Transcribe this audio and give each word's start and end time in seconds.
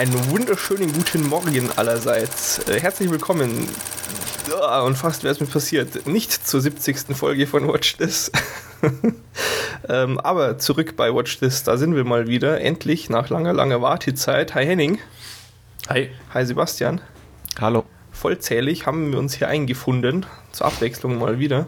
Einen 0.00 0.30
wunderschönen 0.30 0.90
guten 0.94 1.28
Morgen 1.28 1.68
allerseits. 1.76 2.58
Äh, 2.66 2.80
herzlich 2.80 3.10
willkommen. 3.10 3.68
Ja, 4.48 4.80
und 4.80 4.96
fast 4.96 5.24
wäre 5.24 5.34
es 5.34 5.40
mir 5.40 5.46
passiert. 5.46 6.06
Nicht 6.06 6.32
zur 6.32 6.62
70. 6.62 7.14
Folge 7.14 7.46
von 7.46 7.68
Watch 7.68 7.98
This. 7.98 8.32
ähm, 9.90 10.18
aber 10.18 10.56
zurück 10.56 10.96
bei 10.96 11.14
Watch 11.14 11.38
This, 11.40 11.64
da 11.64 11.76
sind 11.76 11.94
wir 11.94 12.04
mal 12.04 12.28
wieder. 12.28 12.62
Endlich 12.62 13.10
nach 13.10 13.28
langer, 13.28 13.52
langer 13.52 13.82
Wartezeit. 13.82 14.54
Hi 14.54 14.64
Henning. 14.64 14.98
Hi. 15.90 16.08
Hi 16.32 16.46
Sebastian. 16.46 17.02
Hallo. 17.60 17.84
Vollzählig 18.10 18.86
haben 18.86 19.12
wir 19.12 19.18
uns 19.18 19.34
hier 19.34 19.48
eingefunden. 19.48 20.24
Zur 20.52 20.68
Abwechslung 20.68 21.18
mal 21.18 21.38
wieder. 21.38 21.66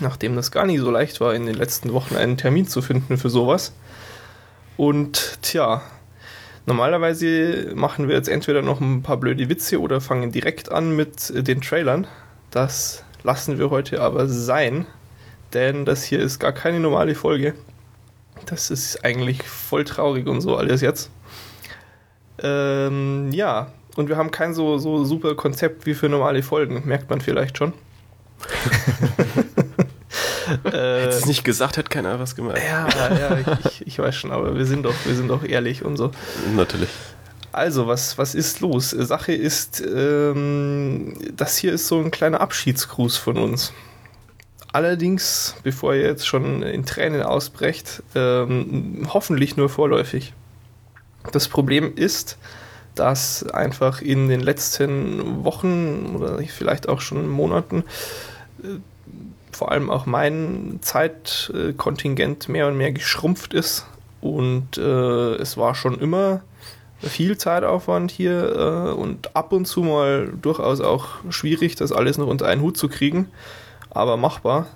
Nachdem 0.00 0.34
das 0.34 0.50
gar 0.50 0.66
nicht 0.66 0.80
so 0.80 0.90
leicht 0.90 1.20
war, 1.20 1.32
in 1.36 1.46
den 1.46 1.54
letzten 1.54 1.92
Wochen 1.92 2.16
einen 2.16 2.36
Termin 2.36 2.66
zu 2.66 2.82
finden 2.82 3.16
für 3.16 3.30
sowas. 3.30 3.74
Und 4.76 5.38
tja, 5.42 5.82
Normalerweise 6.66 7.72
machen 7.74 8.08
wir 8.08 8.14
jetzt 8.16 8.28
entweder 8.28 8.62
noch 8.62 8.80
ein 8.80 9.02
paar 9.02 9.18
blöde 9.18 9.48
Witze 9.48 9.80
oder 9.80 10.00
fangen 10.00 10.32
direkt 10.32 10.72
an 10.72 10.96
mit 10.96 11.32
den 11.46 11.60
Trailern. 11.60 12.06
Das 12.50 13.04
lassen 13.22 13.58
wir 13.58 13.70
heute 13.70 14.00
aber 14.00 14.28
sein, 14.28 14.86
denn 15.52 15.84
das 15.84 16.04
hier 16.04 16.20
ist 16.20 16.38
gar 16.38 16.52
keine 16.52 16.80
normale 16.80 17.14
Folge. 17.14 17.54
Das 18.46 18.70
ist 18.70 19.04
eigentlich 19.04 19.42
voll 19.42 19.84
traurig 19.84 20.26
und 20.26 20.40
so 20.40 20.56
alles 20.56 20.80
jetzt. 20.80 21.10
Ähm, 22.42 23.30
ja, 23.32 23.70
und 23.96 24.08
wir 24.08 24.16
haben 24.16 24.30
kein 24.30 24.54
so, 24.54 24.78
so 24.78 25.04
super 25.04 25.34
Konzept 25.34 25.86
wie 25.86 25.94
für 25.94 26.08
normale 26.08 26.42
Folgen, 26.42 26.82
merkt 26.86 27.10
man 27.10 27.20
vielleicht 27.20 27.58
schon. 27.58 27.72
äh, 30.64 31.02
Hättest 31.02 31.20
es 31.20 31.26
nicht 31.26 31.44
gesagt, 31.44 31.76
hätte 31.76 31.88
keiner 31.88 32.18
was 32.18 32.36
gemacht. 32.36 32.58
Ja, 32.58 32.88
ja, 33.14 33.38
ich, 33.64 33.86
ich, 33.86 33.98
weiß 33.98 34.14
schon, 34.14 34.32
aber 34.32 34.56
wir 34.56 34.66
sind 34.66 34.84
doch, 34.84 34.94
wir 35.04 35.14
sind 35.14 35.28
doch 35.28 35.44
ehrlich 35.44 35.84
und 35.84 35.96
so. 35.96 36.10
Natürlich. 36.54 36.90
Also, 37.52 37.86
was, 37.86 38.18
was 38.18 38.34
ist 38.34 38.60
los? 38.60 38.90
Sache 38.90 39.32
ist, 39.32 39.80
ähm, 39.80 41.14
das 41.36 41.56
hier 41.56 41.72
ist 41.72 41.86
so 41.86 42.00
ein 42.00 42.10
kleiner 42.10 42.40
Abschiedsgruß 42.40 43.16
von 43.16 43.38
uns. 43.38 43.72
Allerdings, 44.72 45.54
bevor 45.62 45.94
ihr 45.94 46.02
jetzt 46.02 46.26
schon 46.26 46.64
in 46.64 46.84
Tränen 46.84 47.22
ausbrecht, 47.22 48.02
ähm, 48.16 49.06
hoffentlich 49.08 49.56
nur 49.56 49.68
vorläufig. 49.68 50.32
Das 51.30 51.46
Problem 51.46 51.92
ist, 51.94 52.38
dass 52.96 53.44
einfach 53.50 54.02
in 54.02 54.28
den 54.28 54.40
letzten 54.40 55.44
Wochen 55.44 56.16
oder 56.16 56.38
vielleicht 56.38 56.88
auch 56.88 57.00
schon 57.00 57.28
Monaten 57.28 57.84
äh, 58.62 58.78
vor 59.54 59.72
allem 59.72 59.90
auch 59.90 60.06
mein 60.06 60.78
Zeitkontingent 60.82 62.48
mehr 62.48 62.68
und 62.68 62.76
mehr 62.76 62.92
geschrumpft 62.92 63.54
ist. 63.54 63.86
Und 64.20 64.78
äh, 64.78 65.34
es 65.34 65.56
war 65.56 65.74
schon 65.74 65.98
immer 65.98 66.42
viel 67.00 67.36
Zeitaufwand 67.36 68.10
hier 68.10 68.54
äh, 68.56 68.92
und 68.92 69.36
ab 69.36 69.52
und 69.52 69.66
zu 69.66 69.82
mal 69.82 70.32
durchaus 70.40 70.80
auch 70.80 71.08
schwierig, 71.28 71.76
das 71.76 71.92
alles 71.92 72.18
noch 72.18 72.26
unter 72.26 72.46
einen 72.46 72.62
Hut 72.62 72.76
zu 72.76 72.88
kriegen, 72.88 73.28
aber 73.90 74.16
machbar. 74.16 74.66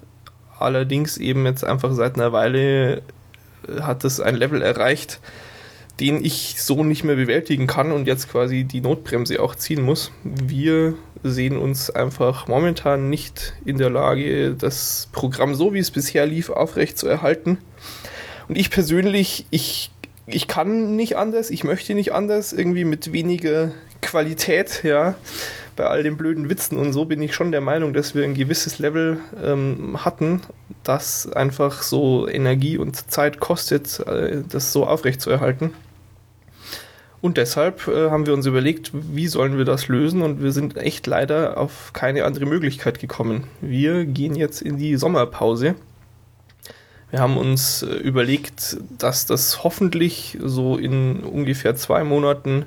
Allerdings 0.58 1.16
eben 1.16 1.46
jetzt 1.46 1.64
einfach 1.64 1.92
seit 1.92 2.16
einer 2.16 2.32
Weile 2.32 2.96
äh, 2.96 3.80
hat 3.80 4.04
es 4.04 4.20
ein 4.20 4.34
Level 4.34 4.62
erreicht, 4.62 5.20
den 6.00 6.24
ich 6.24 6.62
so 6.62 6.84
nicht 6.84 7.04
mehr 7.04 7.16
bewältigen 7.16 7.66
kann 7.66 7.92
und 7.92 8.06
jetzt 8.06 8.30
quasi 8.30 8.64
die 8.64 8.80
Notbremse 8.80 9.42
auch 9.42 9.54
ziehen 9.54 9.82
muss. 9.82 10.12
Wir 10.22 10.94
sehen 11.22 11.56
uns 11.56 11.90
einfach 11.90 12.48
momentan 12.48 13.10
nicht 13.10 13.54
in 13.64 13.78
der 13.78 13.90
Lage, 13.90 14.54
das 14.54 15.08
Programm 15.12 15.54
so 15.54 15.74
wie 15.74 15.78
es 15.78 15.90
bisher 15.90 16.26
lief 16.26 16.50
aufrecht 16.50 16.98
zu 16.98 17.08
erhalten. 17.08 17.58
Und 18.48 18.56
ich 18.56 18.70
persönlich, 18.70 19.46
ich, 19.50 19.90
ich 20.26 20.48
kann 20.48 20.96
nicht 20.96 21.16
anders, 21.16 21.50
ich 21.50 21.64
möchte 21.64 21.94
nicht 21.94 22.12
anders, 22.12 22.52
irgendwie 22.52 22.84
mit 22.84 23.12
weniger 23.12 23.72
Qualität, 24.00 24.82
ja. 24.84 25.14
Bei 25.76 25.86
all 25.86 26.02
den 26.02 26.16
blöden 26.16 26.50
Witzen 26.50 26.76
und 26.76 26.92
so 26.92 27.04
bin 27.04 27.22
ich 27.22 27.34
schon 27.34 27.52
der 27.52 27.60
Meinung, 27.60 27.92
dass 27.92 28.12
wir 28.12 28.24
ein 28.24 28.34
gewisses 28.34 28.80
Level 28.80 29.20
ähm, 29.40 30.04
hatten, 30.04 30.40
das 30.82 31.30
einfach 31.30 31.82
so 31.82 32.26
Energie 32.26 32.78
und 32.78 33.10
Zeit 33.12 33.38
kostet, 33.38 34.00
äh, 34.00 34.42
das 34.48 34.72
so 34.72 34.86
aufrecht 34.86 35.20
zu 35.20 35.30
erhalten. 35.30 35.72
Und 37.20 37.36
deshalb 37.36 37.88
äh, 37.88 38.10
haben 38.10 38.26
wir 38.26 38.34
uns 38.34 38.46
überlegt, 38.46 38.92
wie 38.92 39.26
sollen 39.26 39.58
wir 39.58 39.64
das 39.64 39.88
lösen 39.88 40.22
und 40.22 40.42
wir 40.42 40.52
sind 40.52 40.76
echt 40.76 41.06
leider 41.06 41.58
auf 41.58 41.92
keine 41.92 42.24
andere 42.24 42.46
Möglichkeit 42.46 43.00
gekommen. 43.00 43.44
Wir 43.60 44.04
gehen 44.04 44.36
jetzt 44.36 44.62
in 44.62 44.78
die 44.78 44.96
Sommerpause. 44.96 45.74
Wir 47.10 47.20
haben 47.20 47.36
uns 47.36 47.82
äh, 47.82 47.86
überlegt, 47.86 48.76
dass 48.98 49.26
das 49.26 49.64
hoffentlich 49.64 50.38
so 50.42 50.76
in 50.76 51.20
ungefähr 51.20 51.74
zwei 51.74 52.04
Monaten 52.04 52.66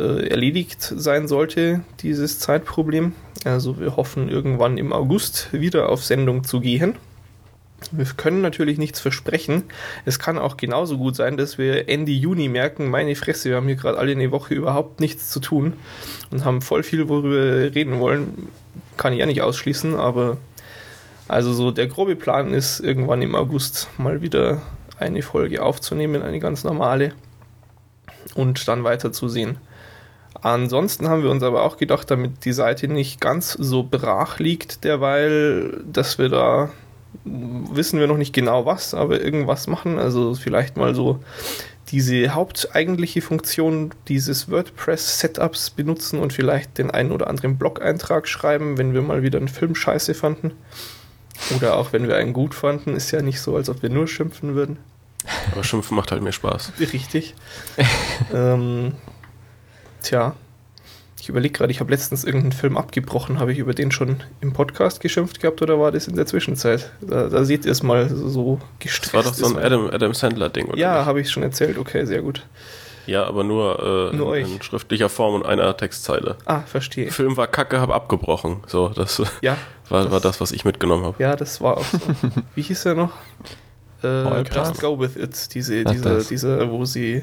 äh, 0.00 0.28
erledigt 0.28 0.82
sein 0.82 1.28
sollte, 1.28 1.82
dieses 2.00 2.40
Zeitproblem. 2.40 3.12
Also 3.44 3.78
wir 3.78 3.96
hoffen 3.96 4.28
irgendwann 4.28 4.78
im 4.78 4.92
August 4.92 5.52
wieder 5.52 5.88
auf 5.88 6.04
Sendung 6.04 6.42
zu 6.42 6.60
gehen. 6.60 6.96
Wir 7.92 8.06
können 8.16 8.40
natürlich 8.40 8.78
nichts 8.78 9.00
versprechen. 9.00 9.64
Es 10.06 10.18
kann 10.18 10.38
auch 10.38 10.56
genauso 10.56 10.96
gut 10.96 11.14
sein, 11.14 11.36
dass 11.36 11.58
wir 11.58 11.88
Ende 11.88 12.10
Juni 12.10 12.48
merken, 12.48 12.88
meine 12.88 13.14
Fresse, 13.14 13.50
wir 13.50 13.56
haben 13.56 13.66
hier 13.66 13.76
gerade 13.76 13.98
alle 13.98 14.12
eine 14.12 14.30
Woche 14.30 14.54
überhaupt 14.54 15.00
nichts 15.00 15.30
zu 15.30 15.40
tun 15.40 15.74
und 16.30 16.44
haben 16.44 16.62
voll 16.62 16.82
viel, 16.82 17.08
worüber 17.08 17.30
wir 17.30 17.74
reden 17.74 18.00
wollen. 18.00 18.48
Kann 18.96 19.12
ich 19.12 19.18
ja 19.18 19.26
nicht 19.26 19.42
ausschließen, 19.42 19.94
aber 19.94 20.38
also 21.28 21.52
so 21.52 21.70
der 21.70 21.86
grobe 21.86 22.16
Plan 22.16 22.54
ist, 22.54 22.80
irgendwann 22.80 23.20
im 23.20 23.34
August 23.34 23.88
mal 23.98 24.22
wieder 24.22 24.62
eine 24.98 25.22
Folge 25.22 25.62
aufzunehmen, 25.62 26.22
eine 26.22 26.40
ganz 26.40 26.64
normale 26.64 27.12
und 28.34 28.66
dann 28.68 28.84
weiterzusehen. 28.84 29.58
Ansonsten 30.40 31.08
haben 31.08 31.22
wir 31.22 31.30
uns 31.30 31.42
aber 31.42 31.62
auch 31.62 31.76
gedacht, 31.76 32.10
damit 32.10 32.44
die 32.44 32.52
Seite 32.52 32.88
nicht 32.88 33.20
ganz 33.20 33.52
so 33.52 33.82
brach 33.82 34.38
liegt 34.38 34.84
derweil, 34.84 35.84
dass 35.86 36.18
wir 36.18 36.30
da 36.30 36.70
wissen 37.24 38.00
wir 38.00 38.06
noch 38.06 38.16
nicht 38.16 38.32
genau 38.32 38.66
was, 38.66 38.94
aber 38.94 39.20
irgendwas 39.20 39.66
machen. 39.66 39.98
Also 39.98 40.34
vielleicht 40.34 40.76
mal 40.76 40.94
so 40.94 41.20
diese 41.88 42.34
haupteigentliche 42.34 43.20
Funktion 43.20 43.92
dieses 44.08 44.50
WordPress-Setups 44.50 45.70
benutzen 45.70 46.18
und 46.20 46.32
vielleicht 46.32 46.78
den 46.78 46.90
einen 46.90 47.12
oder 47.12 47.28
anderen 47.28 47.58
Blog-Eintrag 47.58 48.26
schreiben, 48.26 48.78
wenn 48.78 48.94
wir 48.94 49.02
mal 49.02 49.22
wieder 49.22 49.38
einen 49.38 49.48
Film 49.48 49.74
scheiße 49.74 50.14
fanden. 50.14 50.52
Oder 51.56 51.76
auch 51.76 51.92
wenn 51.92 52.08
wir 52.08 52.16
einen 52.16 52.32
gut 52.32 52.54
fanden, 52.54 52.94
ist 52.94 53.10
ja 53.10 53.20
nicht 53.20 53.40
so, 53.40 53.56
als 53.56 53.68
ob 53.68 53.82
wir 53.82 53.90
nur 53.90 54.08
schimpfen 54.08 54.54
würden. 54.54 54.78
Aber 55.52 55.64
schimpfen 55.64 55.96
macht 55.96 56.12
halt 56.12 56.22
mehr 56.22 56.32
Spaß. 56.32 56.72
Richtig. 56.80 57.34
ähm, 58.34 58.92
tja, 60.02 60.34
ich 61.22 61.28
überlege 61.28 61.52
gerade, 61.52 61.70
ich 61.70 61.78
habe 61.78 61.92
letztens 61.92 62.24
irgendeinen 62.24 62.50
Film 62.50 62.76
abgebrochen. 62.76 63.38
Habe 63.38 63.52
ich 63.52 63.58
über 63.58 63.74
den 63.74 63.92
schon 63.92 64.24
im 64.40 64.52
Podcast 64.52 64.98
geschimpft 64.98 65.38
gehabt 65.38 65.62
oder 65.62 65.78
war 65.78 65.92
das 65.92 66.08
in 66.08 66.16
der 66.16 66.26
Zwischenzeit? 66.26 66.90
Da, 67.00 67.28
da 67.28 67.44
seht 67.44 67.64
ihr 67.64 67.70
es 67.70 67.84
mal 67.84 68.08
so 68.08 68.58
gestresst. 68.80 69.14
Das 69.14 69.14
war 69.14 69.22
doch 69.22 69.32
so 69.32 69.46
ein 69.46 69.64
Adam, 69.64 69.88
Adam 69.88 70.14
Sandler-Ding, 70.14 70.66
oder? 70.66 70.78
Ja, 70.78 71.04
habe 71.06 71.20
ich 71.20 71.30
schon 71.30 71.44
erzählt. 71.44 71.78
Okay, 71.78 72.06
sehr 72.06 72.22
gut. 72.22 72.44
Ja, 73.06 73.24
aber 73.24 73.44
nur, 73.44 74.10
äh, 74.12 74.16
nur 74.16 74.36
in, 74.36 74.52
in, 74.56 74.62
schriftlicher 74.62 75.08
Form 75.08 75.36
und 75.36 75.46
einer 75.46 75.76
Textzeile. 75.76 76.38
Ah, 76.44 76.62
verstehe. 76.62 77.04
Der 77.04 77.12
Film 77.12 77.36
war 77.36 77.46
kacke, 77.46 77.78
habe 77.78 77.94
abgebrochen. 77.94 78.64
So, 78.66 78.88
das 78.88 79.22
ja, 79.42 79.56
war, 79.90 80.02
das, 80.02 80.12
war 80.12 80.20
das, 80.20 80.40
was 80.40 80.50
ich 80.50 80.64
mitgenommen 80.64 81.04
habe. 81.04 81.22
Ja, 81.22 81.36
das 81.36 81.60
war 81.60 81.76
auch 81.76 81.84
so. 81.84 82.00
Wie 82.56 82.62
hieß 82.62 82.84
er 82.86 82.94
noch? 82.94 83.12
Äh, 84.02 84.42
Just 84.52 84.80
Go 84.80 84.98
With 84.98 85.14
It. 85.14 85.54
Diese, 85.54 85.84
diese, 85.84 86.24
diese, 86.28 86.68
wo 86.68 86.84
sie, 86.84 87.22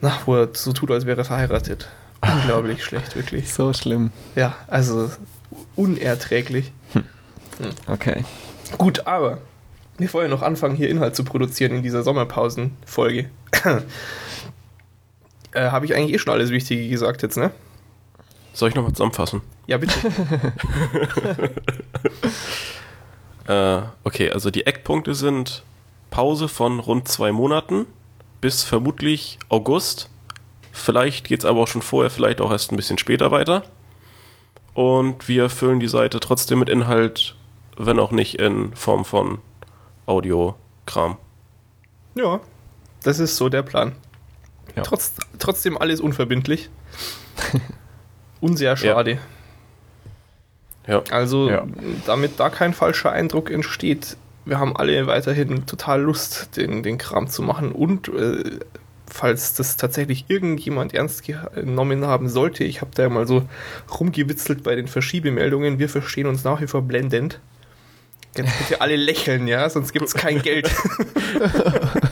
na, 0.00 0.14
wo 0.24 0.36
er 0.36 0.48
so 0.54 0.72
tut, 0.72 0.90
als 0.90 1.04
wäre 1.04 1.20
er 1.20 1.26
verheiratet. 1.26 1.86
Unglaublich 2.20 2.84
schlecht, 2.84 3.14
wirklich. 3.16 3.52
So 3.52 3.72
schlimm. 3.72 4.10
Ja, 4.34 4.56
also 4.66 5.10
unerträglich. 5.76 6.72
Hm. 6.92 7.04
Hm. 7.58 7.70
Okay. 7.86 8.24
Gut, 8.76 9.06
aber 9.06 9.38
bevor 9.96 10.22
wir 10.22 10.28
noch 10.28 10.42
anfangen, 10.42 10.76
hier 10.76 10.88
Inhalt 10.90 11.16
zu 11.16 11.24
produzieren 11.24 11.76
in 11.76 11.82
dieser 11.82 12.02
Sommerpausen-Folge, 12.02 13.30
äh, 15.52 15.70
habe 15.70 15.86
ich 15.86 15.94
eigentlich 15.94 16.14
eh 16.14 16.18
schon 16.18 16.32
alles 16.32 16.50
Wichtige 16.50 16.88
gesagt 16.88 17.22
jetzt, 17.22 17.36
ne? 17.36 17.50
Soll 18.52 18.70
ich 18.70 18.74
nochmal 18.74 18.92
zusammenfassen? 18.92 19.42
Ja, 19.66 19.78
bitte. 19.78 19.94
äh, 23.46 23.82
okay, 24.04 24.30
also 24.30 24.50
die 24.50 24.66
Eckpunkte 24.66 25.14
sind 25.14 25.62
Pause 26.10 26.48
von 26.48 26.80
rund 26.80 27.06
zwei 27.08 27.32
Monaten 27.32 27.86
bis 28.40 28.64
vermutlich 28.64 29.38
August 29.48 30.08
Vielleicht 30.72 31.26
geht 31.26 31.40
es 31.40 31.44
aber 31.44 31.60
auch 31.60 31.68
schon 31.68 31.82
vorher, 31.82 32.10
vielleicht 32.10 32.40
auch 32.40 32.50
erst 32.50 32.72
ein 32.72 32.76
bisschen 32.76 32.98
später 32.98 33.30
weiter. 33.30 33.62
Und 34.74 35.28
wir 35.28 35.50
füllen 35.50 35.80
die 35.80 35.88
Seite 35.88 36.20
trotzdem 36.20 36.60
mit 36.60 36.68
Inhalt, 36.68 37.34
wenn 37.76 37.98
auch 37.98 38.12
nicht 38.12 38.36
in 38.36 38.74
Form 38.74 39.04
von 39.04 39.38
Audiokram. 40.06 41.16
Ja, 42.14 42.40
das 43.02 43.18
ist 43.18 43.36
so 43.36 43.48
der 43.48 43.62
Plan. 43.62 43.92
Ja. 44.76 44.82
Trotz, 44.82 45.14
trotzdem 45.38 45.76
alles 45.76 46.00
unverbindlich. 46.00 46.70
Und 48.40 48.56
sehr 48.56 48.76
schade. 48.76 49.18
Ja. 50.86 50.94
ja. 50.94 51.02
Also, 51.10 51.50
ja. 51.50 51.66
damit 52.06 52.38
da 52.38 52.50
kein 52.50 52.72
falscher 52.72 53.10
Eindruck 53.10 53.50
entsteht, 53.50 54.16
wir 54.44 54.58
haben 54.58 54.76
alle 54.76 55.06
weiterhin 55.06 55.66
total 55.66 56.02
Lust, 56.02 56.56
den, 56.56 56.82
den 56.82 56.98
Kram 56.98 57.28
zu 57.28 57.42
machen 57.42 57.72
und 57.72 58.08
äh, 58.08 58.60
falls 59.18 59.54
das 59.54 59.76
tatsächlich 59.76 60.26
irgendjemand 60.28 60.94
ernst 60.94 61.24
genommen 61.26 62.06
haben 62.06 62.28
sollte, 62.28 62.62
ich 62.62 62.80
habe 62.80 62.92
da 62.94 63.02
ja 63.04 63.08
mal 63.08 63.26
so 63.26 63.48
rumgewitzelt 63.98 64.62
bei 64.62 64.76
den 64.76 64.86
Verschiebemeldungen, 64.86 65.80
wir 65.80 65.88
verstehen 65.88 66.26
uns 66.26 66.44
nach 66.44 66.60
wie 66.60 66.68
vor 66.68 66.82
blendend. 66.82 67.40
Jetzt 68.36 68.58
bitte 68.58 68.80
alle 68.80 68.94
lächeln, 68.94 69.48
ja, 69.48 69.68
sonst 69.68 69.92
gibt 69.92 70.06
es 70.06 70.14
kein 70.14 70.40
Geld. 70.40 70.70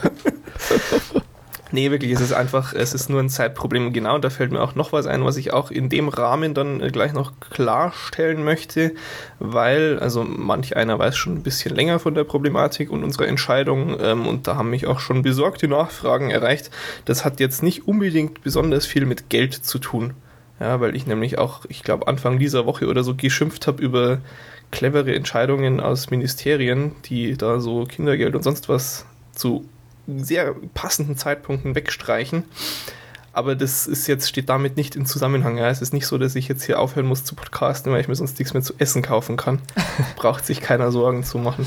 Nee, 1.73 1.91
wirklich, 1.91 2.13
es 2.13 2.21
ist 2.21 2.33
einfach, 2.33 2.75
es 2.75 2.95
ist 2.95 3.11
nur 3.11 3.21
ein 3.21 3.29
Zeitproblem. 3.29 3.93
Genau, 3.93 4.19
da 4.19 4.31
fällt 4.31 4.53
mir 4.53 4.61
auch 4.61 4.77
noch 4.77 4.93
was 4.93 5.07
ein, 5.07 5.25
was 5.25 5.37
ich 5.37 5.53
auch 5.53 5.73
in 5.73 5.89
dem 5.89 6.09
Rahmen 6.09 6.55
dann 6.55 6.81
äh, 6.81 6.91
gleich 6.91 7.13
noch 7.13 7.33
klarstellen 7.41 8.45
möchte, 8.45 8.93
weil, 9.41 9.99
also 9.99 10.23
manch 10.23 10.77
einer 10.77 10.99
weiß 10.99 11.17
schon 11.17 11.35
ein 11.35 11.43
bisschen 11.43 11.75
länger 11.75 11.99
von 11.99 12.15
der 12.15 12.23
Problematik 12.23 12.91
und 12.91 13.03
unserer 13.03 13.27
Entscheidung 13.27 13.97
ähm, 14.01 14.27
und 14.29 14.47
da 14.47 14.55
haben 14.55 14.71
mich 14.71 14.87
auch 14.87 15.01
schon 15.01 15.23
besorgte 15.23 15.67
Nachfragen 15.67 16.31
erreicht. 16.31 16.71
Das 17.05 17.25
hat 17.25 17.41
jetzt 17.41 17.65
nicht 17.65 17.89
unbedingt 17.89 18.43
besonders 18.43 18.87
viel 18.87 19.05
mit 19.05 19.29
Geld 19.29 19.55
zu 19.55 19.79
tun. 19.81 20.15
Ja, 20.61 20.81
weil 20.81 20.97
ich 20.97 21.07
nämlich 21.07 21.37
auch, 21.37 21.67
ich 21.69 21.83
glaube, 21.83 22.09
Anfang 22.09 22.39
dieser 22.39 22.65
Woche 22.65 22.87
oder 22.87 23.03
so 23.05 23.15
geschimpft 23.15 23.67
habe 23.67 23.83
über 23.83 24.21
clevere 24.71 25.15
Entscheidungen 25.15 25.81
aus 25.81 26.11
Ministerien, 26.11 26.93
die 27.07 27.37
da 27.37 27.61
so 27.61 27.85
Kindergeld 27.85 28.35
und 28.35 28.43
sonst 28.43 28.69
was 28.69 29.05
zu 29.33 29.69
sehr 30.07 30.55
passenden 30.75 31.17
Zeitpunkten 31.17 31.75
wegstreichen. 31.75 32.45
Aber 33.33 33.55
das 33.55 33.87
ist 33.87 34.07
jetzt, 34.07 34.29
steht 34.29 34.49
damit 34.49 34.79
nicht 34.79 34.97
in 34.97 35.05
Zusammenhang. 35.05 35.59
Ja. 35.59 35.69
Es 35.69 35.83
ist 35.83 35.93
nicht 35.93 36.07
so, 36.07 36.17
dass 36.17 36.35
ich 36.37 36.49
jetzt 36.49 36.65
hier 36.65 36.79
aufhören 36.81 37.07
muss 37.07 37.25
zu 37.25 37.35
podcasten, 37.35 37.93
weil 37.93 38.01
ich 38.01 38.09
mir 38.09 38.15
sonst 38.15 38.39
nichts 38.39 38.55
mehr 38.55 38.63
zu 38.63 38.73
essen 38.79 39.03
kaufen 39.03 39.37
kann. 39.37 39.61
Braucht 40.17 40.47
sich 40.47 40.63
keiner 40.63 40.91
Sorgen 40.91 41.23
zu 41.23 41.37
machen. 41.37 41.67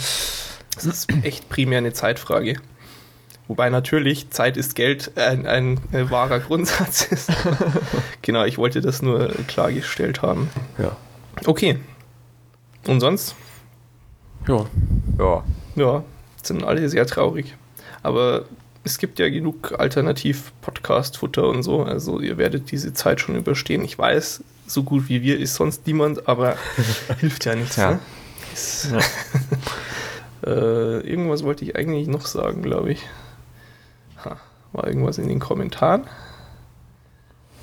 Das 0.74 0.86
ist 0.86 1.10
echt 1.24 1.48
primär 1.50 1.78
eine 1.78 1.94
Zeitfrage. 1.94 2.56
Wobei 3.48 3.70
natürlich 3.70 4.30
Zeit 4.32 4.58
ist 4.58 4.76
Geld 4.76 5.18
ein, 5.18 5.46
ein, 5.46 5.80
ein 5.92 6.10
wahrer 6.10 6.40
Grundsatz 6.40 7.04
ist. 7.04 7.32
genau, 8.22 8.46
ich 8.46 8.58
wollte 8.58 8.82
das 8.82 9.02
nur 9.02 9.30
klargestellt 9.48 10.22
haben. 10.22 10.50
Ja. 10.78 10.96
Okay. 11.46 11.78
Und 12.88 13.00
sonst? 13.00 13.36
Ja. 14.48 14.66
Ja. 15.18 15.44
Ja, 15.76 16.04
sind 16.42 16.64
alle 16.64 16.90
sehr 16.90 17.06
traurig. 17.06 17.56
Aber 18.04 18.46
es 18.84 18.98
gibt 18.98 19.20
ja 19.20 19.30
genug 19.30 19.80
Alternativ-Podcast-Futter 19.80 21.48
und 21.48 21.64
so. 21.64 21.84
Also 21.84 22.20
ihr 22.20 22.38
werdet 22.38 22.72
diese 22.72 22.94
Zeit 22.94 23.22
schon 23.22 23.36
überstehen. 23.36 23.84
Ich 23.84 23.98
weiß, 23.98 24.44
so 24.68 24.84
gut 24.84 25.10
wie 25.10 25.22
wir 25.22 25.40
ist 25.40 25.56
sonst 25.56 25.86
niemand, 25.88 26.28
aber 26.28 26.56
hilft 27.20 27.46
ja 27.46 27.56
nichts. 27.56 27.76
Ja. 27.76 27.92
Ne? 27.92 28.00
Ist, 28.54 28.94
äh, 30.46 31.00
irgendwas 31.02 31.44
wollte 31.44 31.66
ich 31.66 31.76
eigentlich 31.76 32.08
noch 32.08 32.26
sagen, 32.26 32.62
glaube 32.62 32.92
ich. 32.92 33.06
Ha, 34.24 34.38
war 34.72 34.88
irgendwas 34.88 35.18
in 35.18 35.28
den 35.28 35.40
Kommentaren? 35.40 36.08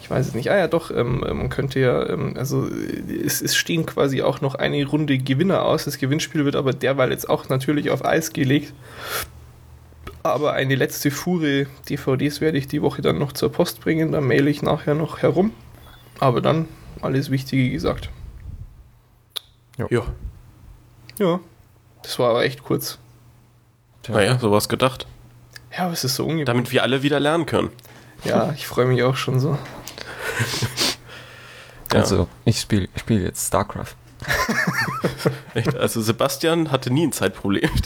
Ich 0.01 0.11
weiß 0.11 0.29
es 0.29 0.35
nicht. 0.35 0.51
Ah 0.53 0.57
ja, 0.57 0.69
doch, 0.69 0.93
ähm, 0.93 1.19
man 1.19 1.49
könnte 1.49 1.81
ja, 1.81 2.09
ähm, 2.09 2.35
also 2.37 2.69
es, 2.69 3.43
es 3.43 3.57
stehen 3.57 3.87
quasi 3.87 4.23
auch 4.23 4.41
noch 4.41 4.55
eine 4.55 4.85
Runde 4.87 5.19
Gewinner 5.19 5.65
aus. 5.65 5.85
Das 5.85 5.99
Gewinnspiel 5.99 6.45
wird 6.45 6.55
aber 6.55 6.73
derweil 6.73 7.11
jetzt 7.11 7.29
auch 7.29 7.49
natürlich 7.49 7.91
auf 7.91 8.05
Eis 8.05 8.33
gelegt. 8.33 8.73
Aber 10.35 10.53
eine 10.53 10.75
letzte 10.75 11.11
Fuhre 11.11 11.67
DVDs 11.89 12.41
werde 12.41 12.59
ich 12.59 12.69
die 12.69 12.83
Woche 12.83 13.03
dann 13.03 13.19
noch 13.19 13.33
zur 13.33 13.51
Post 13.51 13.81
bringen. 13.81 14.13
Da 14.13 14.21
maile 14.21 14.51
ich 14.51 14.63
nachher 14.63 14.95
noch 14.95 15.19
herum. 15.23 15.53
Aber 16.19 16.41
dann 16.41 16.69
alles 17.01 17.31
Wichtige 17.31 17.71
gesagt. 17.71 18.11
Ja. 19.91 20.03
Ja, 21.19 21.41
das 22.03 22.19
war 22.19 22.31
aber 22.31 22.45
echt 22.45 22.63
kurz. 22.63 22.99
Naja, 24.09 24.39
sowas 24.39 24.69
gedacht. 24.69 25.07
Ja, 25.73 25.85
aber 25.85 25.93
es 25.93 26.05
ist 26.05 26.17
so 26.17 26.23
ungewöhnlich. 26.23 26.47
Damit 26.47 26.73
wir 26.73 26.83
alle 26.83 27.03
wieder 27.03 27.21
lernen 27.21 27.47
können. 27.47 27.71
Ja, 28.25 28.53
ich 28.57 28.67
freue 28.67 28.87
mich 28.87 29.03
auch 29.03 29.17
schon 29.17 29.41
so. 29.41 29.59
Ja. 31.93 32.01
Also, 32.01 32.29
ich 32.45 32.61
spiele 32.61 32.89
ich 32.95 33.01
spiel 33.01 33.23
jetzt 33.23 33.47
StarCraft. 33.47 33.95
Echt? 35.55 35.75
Also 35.77 36.01
Sebastian 36.03 36.71
hatte 36.71 36.93
nie 36.93 37.07
ein 37.07 37.13
Zeitproblem. 37.13 37.71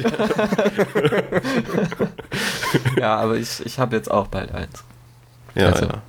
Ja, 2.98 3.16
aber 3.16 3.36
ich, 3.36 3.64
ich 3.64 3.78
habe 3.78 3.96
jetzt 3.96 4.10
auch 4.10 4.26
bald 4.28 4.52
eins. 4.52 4.84
ja, 5.54 5.66
Also, 5.68 5.86
ja. 5.86 6.02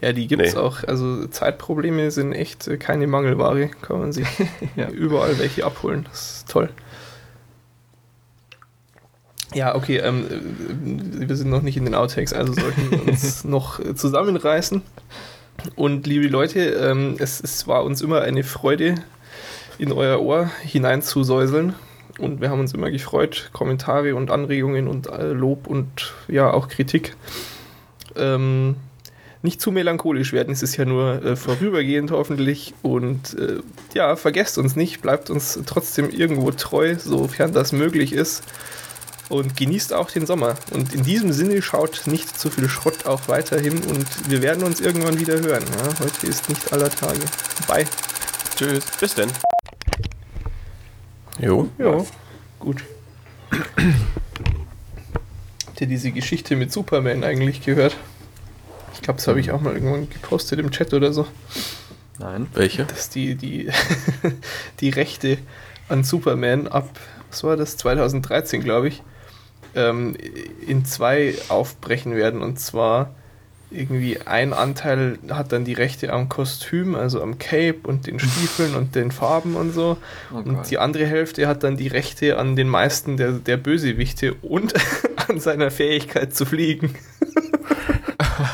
Ja, 0.00 0.12
die 0.12 0.26
gibt 0.26 0.42
es 0.42 0.54
Nee. 0.54 0.60
auch. 0.60 0.82
Also 0.84 1.26
Zeitprobleme 1.28 2.10
sind 2.10 2.32
echt 2.32 2.66
äh, 2.66 2.76
keine 2.76 3.06
Mangelware. 3.06 3.68
Kann 3.68 4.00
man 4.00 4.12
sich 4.12 4.26
Ja. 4.76 4.88
überall 4.88 5.38
welche 5.38 5.64
abholen. 5.64 6.06
Das 6.10 6.38
ist 6.38 6.48
toll. 6.50 6.70
Ja, 9.54 9.74
okay, 9.74 9.98
ähm, 9.98 10.26
äh, 10.26 11.28
wir 11.28 11.36
sind 11.36 11.50
noch 11.50 11.62
nicht 11.62 11.76
in 11.76 11.84
den 11.84 11.94
Outtakes, 11.94 12.32
also 12.32 12.52
sollten 12.54 12.90
wir 12.90 13.06
uns 13.06 13.44
noch 13.44 13.78
äh, 13.80 13.94
zusammenreißen. 13.94 14.82
Und 15.76 16.06
liebe 16.06 16.28
Leute, 16.28 16.60
ähm, 16.60 17.16
es, 17.18 17.40
es 17.40 17.66
war 17.66 17.84
uns 17.84 18.02
immer 18.02 18.22
eine 18.22 18.42
Freude, 18.42 18.96
in 19.78 19.92
euer 19.92 20.20
Ohr 20.20 20.50
hineinzusäuseln. 20.62 21.74
Und 22.18 22.40
wir 22.40 22.50
haben 22.50 22.60
uns 22.60 22.74
immer 22.74 22.90
gefreut, 22.90 23.50
Kommentare 23.52 24.14
und 24.14 24.30
Anregungen 24.30 24.86
und 24.86 25.06
äh, 25.08 25.32
Lob 25.32 25.66
und 25.66 26.14
ja 26.28 26.52
auch 26.52 26.68
Kritik. 26.68 27.16
Ähm, 28.16 28.76
nicht 29.42 29.60
zu 29.60 29.72
melancholisch 29.72 30.32
werden, 30.32 30.52
es 30.52 30.62
ist 30.62 30.76
ja 30.76 30.84
nur 30.84 31.24
äh, 31.24 31.36
vorübergehend 31.36 32.10
hoffentlich. 32.10 32.74
Und 32.82 33.36
äh, 33.38 33.60
ja, 33.94 34.14
vergesst 34.16 34.58
uns 34.58 34.76
nicht, 34.76 35.02
bleibt 35.02 35.30
uns 35.30 35.58
trotzdem 35.66 36.10
irgendwo 36.10 36.50
treu, 36.52 36.94
sofern 36.96 37.52
das 37.52 37.72
möglich 37.72 38.12
ist. 38.12 38.44
Und 39.32 39.56
genießt 39.56 39.94
auch 39.94 40.10
den 40.10 40.26
Sommer. 40.26 40.56
Und 40.72 40.92
in 40.92 41.04
diesem 41.04 41.32
Sinne 41.32 41.62
schaut 41.62 42.02
nicht 42.04 42.38
zu 42.38 42.50
viel 42.50 42.68
Schrott 42.68 43.06
auch 43.06 43.28
weiterhin 43.28 43.82
und 43.84 44.06
wir 44.28 44.42
werden 44.42 44.62
uns 44.62 44.78
irgendwann 44.78 45.18
wieder 45.18 45.40
hören. 45.40 45.64
Ja? 45.78 45.98
Heute 46.00 46.26
ist 46.26 46.50
nicht 46.50 46.70
aller 46.70 46.90
Tage. 46.90 47.18
Bye. 47.66 47.86
Tschüss. 48.54 48.84
Bis 49.00 49.14
denn. 49.14 49.30
Jo. 51.38 51.70
Ja, 51.78 52.04
gut. 52.58 52.84
Habt 55.66 55.80
ihr 55.80 55.86
diese 55.86 56.10
Geschichte 56.10 56.54
mit 56.54 56.70
Superman 56.70 57.24
eigentlich 57.24 57.64
gehört? 57.64 57.96
Ich 58.92 59.00
glaube, 59.00 59.16
das 59.16 59.28
habe 59.28 59.40
ich 59.40 59.50
auch 59.50 59.62
mal 59.62 59.72
irgendwann 59.72 60.10
gepostet 60.10 60.58
im 60.58 60.70
Chat 60.72 60.92
oder 60.92 61.14
so. 61.14 61.26
Nein. 62.18 62.48
Welche? 62.52 62.84
dass 62.84 63.08
die, 63.08 63.34
die, 63.36 63.70
die 64.80 64.90
Rechte 64.90 65.38
an 65.88 66.04
Superman 66.04 66.68
ab, 66.68 67.00
was 67.30 67.42
war 67.44 67.56
das, 67.56 67.78
2013, 67.78 68.62
glaube 68.62 68.88
ich, 68.88 69.02
ähm, 69.74 70.16
in 70.66 70.84
zwei 70.84 71.34
aufbrechen 71.48 72.14
werden. 72.14 72.42
Und 72.42 72.58
zwar 72.60 73.14
irgendwie 73.70 74.18
ein 74.24 74.52
Anteil 74.52 75.18
hat 75.30 75.52
dann 75.52 75.64
die 75.64 75.72
Rechte 75.72 76.12
am 76.12 76.28
Kostüm, 76.28 76.94
also 76.94 77.22
am 77.22 77.38
Cape 77.38 77.80
und 77.84 78.06
den 78.06 78.18
Stiefeln 78.18 78.74
und 78.74 78.94
den 78.94 79.10
Farben 79.10 79.56
und 79.56 79.72
so. 79.72 79.96
Oh 80.32 80.36
und 80.36 80.70
die 80.70 80.78
andere 80.78 81.06
Hälfte 81.06 81.48
hat 81.48 81.62
dann 81.62 81.76
die 81.76 81.88
Rechte 81.88 82.38
an 82.38 82.56
den 82.56 82.68
meisten 82.68 83.16
der, 83.16 83.32
der 83.32 83.56
Bösewichte 83.56 84.34
und 84.42 84.74
an 85.28 85.40
seiner 85.40 85.70
Fähigkeit 85.70 86.34
zu 86.34 86.44
fliegen. 86.44 86.94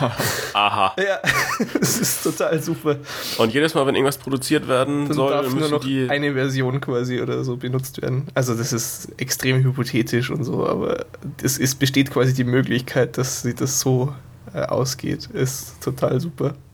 Aha. 0.55 0.95
Ja, 0.99 1.19
das 1.81 1.99
ist 1.99 2.23
total 2.23 2.61
super. 2.63 2.97
Und 3.39 3.53
jedes 3.53 3.75
Mal, 3.75 3.87
wenn 3.87 3.95
irgendwas 3.95 4.19
produziert 4.19 4.69
werden 4.69 5.07
Dann 5.09 5.15
soll, 5.17 5.31
darf 5.33 5.47
nur 5.47 5.55
müssen 5.55 5.71
noch 5.73 5.81
die. 5.85 6.09
eine 6.09 6.33
Version 6.35 6.81
quasi 6.81 7.21
oder 7.21 7.45
so 7.45 7.57
benutzt 7.57 8.01
werden. 8.03 8.27
Also 8.35 8.55
das 8.55 8.73
ist 8.73 9.09
extrem 9.19 9.63
hypothetisch 9.63 10.31
und 10.31 10.45
so, 10.45 10.67
aber 10.67 11.07
es 11.43 11.59
ist, 11.59 11.79
besteht 11.79 12.11
quasi 12.11 12.35
die 12.35 12.45
Möglichkeit, 12.45 13.19
dass 13.19 13.43
sie 13.43 13.55
das 13.55 13.81
so 13.81 14.15
äh, 14.55 14.63
ausgeht. 14.63 15.27
Ist 15.33 15.83
total 15.83 16.21
super. 16.21 16.55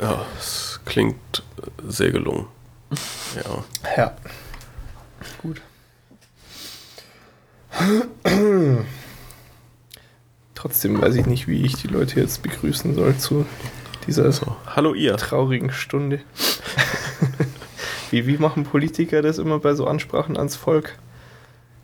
Ja, 0.00 0.26
es 0.36 0.80
klingt 0.84 1.44
sehr 1.86 2.10
gelungen. 2.10 2.46
Ja. 3.36 3.64
Ja. 3.96 4.16
Gut. 5.40 5.62
Trotzdem 10.64 10.98
weiß 10.98 11.14
ich 11.16 11.26
nicht, 11.26 11.46
wie 11.46 11.62
ich 11.62 11.74
die 11.76 11.88
Leute 11.88 12.18
jetzt 12.18 12.42
begrüßen 12.42 12.94
soll 12.94 13.18
zu 13.18 13.44
dieser 14.06 14.32
So. 14.32 14.56
Hallo 14.64 14.94
ihr. 14.94 15.14
traurigen 15.18 15.70
Stunde. 15.70 16.22
wie, 18.10 18.26
wie 18.26 18.38
machen 18.38 18.64
Politiker 18.64 19.20
das 19.20 19.36
immer 19.36 19.58
bei 19.58 19.74
so 19.74 19.86
Ansprachen 19.86 20.38
ans 20.38 20.56
Volk? 20.56 20.96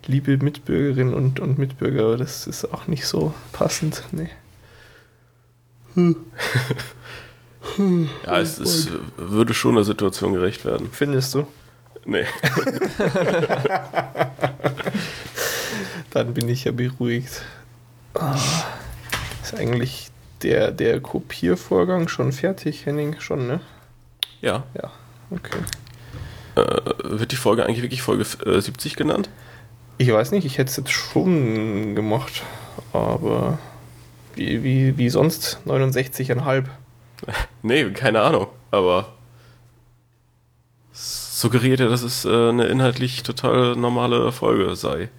Liebe 0.07 0.39
Mitbürgerinnen 0.39 1.13
und, 1.13 1.41
und 1.41 1.59
Mitbürger, 1.59 2.17
das 2.17 2.47
ist 2.47 2.73
auch 2.73 2.87
nicht 2.87 3.05
so 3.05 3.35
passend. 3.53 4.03
Nee. 4.13 4.31
Ja, 8.27 8.41
es, 8.41 8.59
es 8.59 8.89
würde 9.19 9.53
schon 9.53 9.75
der 9.75 9.85
Situation 9.85 10.33
gerecht 10.33 10.65
werden. 10.65 10.89
Findest 10.91 11.35
du? 11.35 11.47
Nee. 12.07 12.25
Dann 16.11 16.33
bin 16.33 16.49
ich 16.49 16.65
ja 16.65 16.73
beruhigt. 16.73 17.43
Ah, 18.15 18.37
ist 19.43 19.55
eigentlich 19.55 20.09
der, 20.43 20.71
der 20.73 21.01
Kopiervorgang 21.01 22.09
schon 22.09 22.33
fertig, 22.33 22.87
Henning? 22.87 23.21
Schon, 23.21 23.47
ne? 23.47 23.61
Ja. 24.41 24.65
Ja, 24.75 24.91
okay. 25.31 25.59
Äh, 26.57 27.19
wird 27.19 27.33
die 27.33 27.37
Folge 27.37 27.65
eigentlich 27.65 27.83
wirklich 27.83 28.03
Folge 28.03 28.25
äh, 28.45 28.61
70 28.61 28.97
genannt? 28.97 29.31
Ich 29.99 30.11
weiß 30.11 30.33
nicht, 30.33 30.45
ich 30.47 30.59
hätte 30.59 30.71
es 30.71 30.77
jetzt 30.77 30.91
schon 30.93 31.95
gemacht, 31.95 32.43
aber 32.93 33.59
Wie, 34.35 34.63
wie, 34.65 34.97
wie 34.97 35.11
sonst? 35.11 35.59
69,5. 35.67 36.65
Nee, 37.63 37.91
keine 37.91 38.23
Ahnung, 38.23 38.47
aber 38.71 39.13
suggeriert 40.93 41.81
ja, 41.81 41.89
dass 41.89 42.03
es 42.03 42.25
äh, 42.25 42.49
eine 42.49 42.65
inhaltlich 42.67 43.23
total 43.23 43.77
normale 43.77 44.33
Folge 44.33 44.75
sei. 44.75 45.11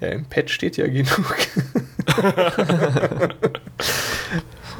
Ja, 0.00 0.08
im 0.08 0.24
Pad 0.24 0.48
steht 0.48 0.78
ja 0.78 0.86
genug. 0.86 1.36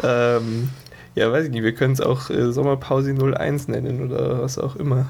ähm, 0.02 0.68
ja, 1.14 1.30
weiß 1.30 1.44
ich 1.46 1.50
nicht, 1.50 1.62
wir 1.62 1.74
können 1.74 1.92
es 1.92 2.00
auch 2.00 2.30
äh, 2.30 2.52
Sommerpause 2.52 3.14
01 3.14 3.68
nennen 3.68 4.10
oder 4.10 4.42
was 4.42 4.58
auch 4.58 4.76
immer. 4.76 5.06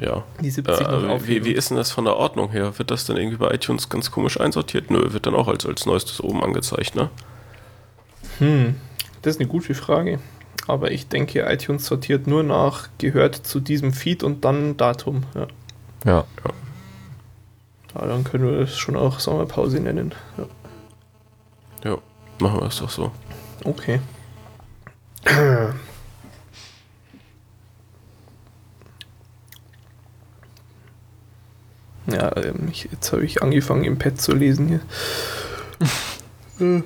Ja. 0.00 0.24
Die 0.40 0.50
70 0.50 0.80
noch 0.80 0.92
Äh, 0.92 1.02
wie, 1.02 1.08
aufheben. 1.10 1.46
wie 1.48 1.52
ist 1.52 1.70
denn 1.70 1.76
das 1.76 1.90
von 1.90 2.04
der 2.04 2.16
Ordnung 2.16 2.50
her? 2.50 2.78
Wird 2.78 2.90
das 2.90 3.04
dann 3.04 3.16
irgendwie 3.16 3.36
bei 3.36 3.52
iTunes 3.52 3.88
ganz 3.88 4.10
komisch 4.10 4.40
einsortiert? 4.40 4.90
Nö, 4.90 5.12
wird 5.12 5.26
dann 5.26 5.34
auch 5.34 5.48
als, 5.48 5.66
als 5.66 5.86
neuestes 5.86 6.22
oben 6.22 6.42
angezeigt, 6.42 6.94
ne? 6.94 7.10
Hm, 8.38 8.76
das 9.22 9.34
ist 9.34 9.40
eine 9.40 9.48
gute 9.48 9.74
Frage. 9.74 10.20
Aber 10.66 10.90
ich 10.90 11.08
denke, 11.08 11.40
iTunes 11.50 11.86
sortiert 11.86 12.26
nur 12.26 12.42
nach, 12.42 12.88
gehört 12.98 13.34
zu 13.34 13.58
diesem 13.58 13.92
Feed 13.92 14.22
und 14.22 14.44
dann 14.44 14.76
Datum. 14.76 15.22
Ja. 15.34 15.46
Ja. 16.04 16.24
ja 17.94 18.06
dann 18.06 18.22
können 18.24 18.46
wir 18.50 18.60
das 18.60 18.76
schon 18.76 18.96
auch 18.96 19.18
Sommerpause 19.18 19.80
nennen. 19.80 20.14
Ja. 20.36 20.46
Ja, 21.84 21.98
machen 22.38 22.60
wir 22.60 22.66
es 22.66 22.78
doch 22.78 22.90
so. 22.90 23.12
Okay. 23.64 24.00
Ja, 32.10 32.34
ähm, 32.38 32.68
ich, 32.70 32.88
jetzt 32.90 33.12
habe 33.12 33.24
ich 33.24 33.42
angefangen 33.42 33.84
im 33.84 33.98
Pad 33.98 34.18
zu 34.18 34.34
lesen 34.34 34.68
hier. 34.68 34.80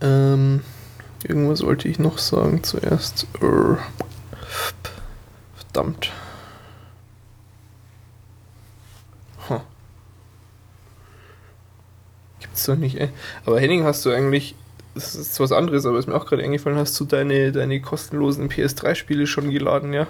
ähm, 0.00 0.62
irgendwas 1.24 1.64
wollte 1.64 1.88
ich 1.88 1.98
noch 1.98 2.18
sagen 2.18 2.62
zuerst. 2.62 3.26
Verdammt. 5.56 6.12
Gibt's 12.66 12.80
doch 12.80 12.82
nicht, 12.82 12.98
ey. 13.00 13.10
Aber 13.44 13.60
Henning, 13.60 13.84
hast 13.84 14.04
du 14.04 14.10
eigentlich, 14.10 14.56
das 14.94 15.14
ist 15.14 15.38
was 15.38 15.52
anderes, 15.52 15.86
aber 15.86 15.98
ist 15.98 16.08
mir 16.08 16.14
auch 16.16 16.26
gerade 16.26 16.42
eingefallen, 16.42 16.76
hast 16.78 16.98
du 16.98 17.04
deine, 17.04 17.52
deine 17.52 17.80
kostenlosen 17.80 18.48
PS3-Spiele 18.48 19.26
schon 19.28 19.50
geladen, 19.50 19.92
ja? 19.92 20.06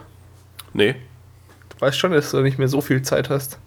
Nee, 0.72 0.94
Du 1.68 1.80
weißt 1.80 1.98
schon, 1.98 2.12
dass 2.12 2.30
du 2.30 2.40
nicht 2.40 2.58
mehr 2.58 2.68
so 2.68 2.80
viel 2.80 3.02
Zeit 3.02 3.28
hast. 3.28 3.58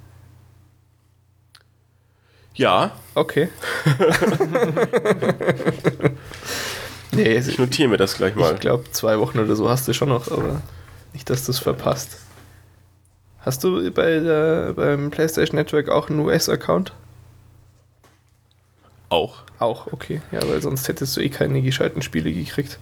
ja, 2.55 2.91
Okay. 3.15 3.49
nee, 7.11 7.37
ich 7.37 7.59
notiere 7.59 7.89
mir 7.89 7.97
das 7.97 8.15
gleich 8.15 8.35
mal. 8.35 8.53
ich 8.53 8.59
glaube, 8.59 8.89
zwei 8.91 9.19
Wochen 9.19 9.39
oder 9.39 9.55
so 9.55 9.69
hast 9.69 9.87
du 9.87 9.93
schon 9.93 10.09
noch, 10.09 10.31
aber 10.31 10.61
nicht, 11.13 11.29
dass 11.29 11.45
du 11.45 11.51
es 11.51 11.59
verpasst. 11.59 12.17
Hast 13.41 13.63
du 13.63 13.91
bei 13.91 14.19
der, 14.19 14.73
beim 14.73 15.09
PlayStation 15.11 15.55
Network 15.57 15.89
auch 15.89 16.09
einen 16.09 16.19
US-Account? 16.19 16.93
Auch. 19.09 19.37
Auch, 19.57 19.87
okay. 19.91 20.21
Ja, 20.31 20.39
weil 20.47 20.61
sonst 20.61 20.87
hättest 20.87 21.17
du 21.17 21.21
eh 21.21 21.29
keine 21.29 21.61
gescheiten 21.61 22.01
Spiele 22.01 22.31
gekriegt. 22.31 22.79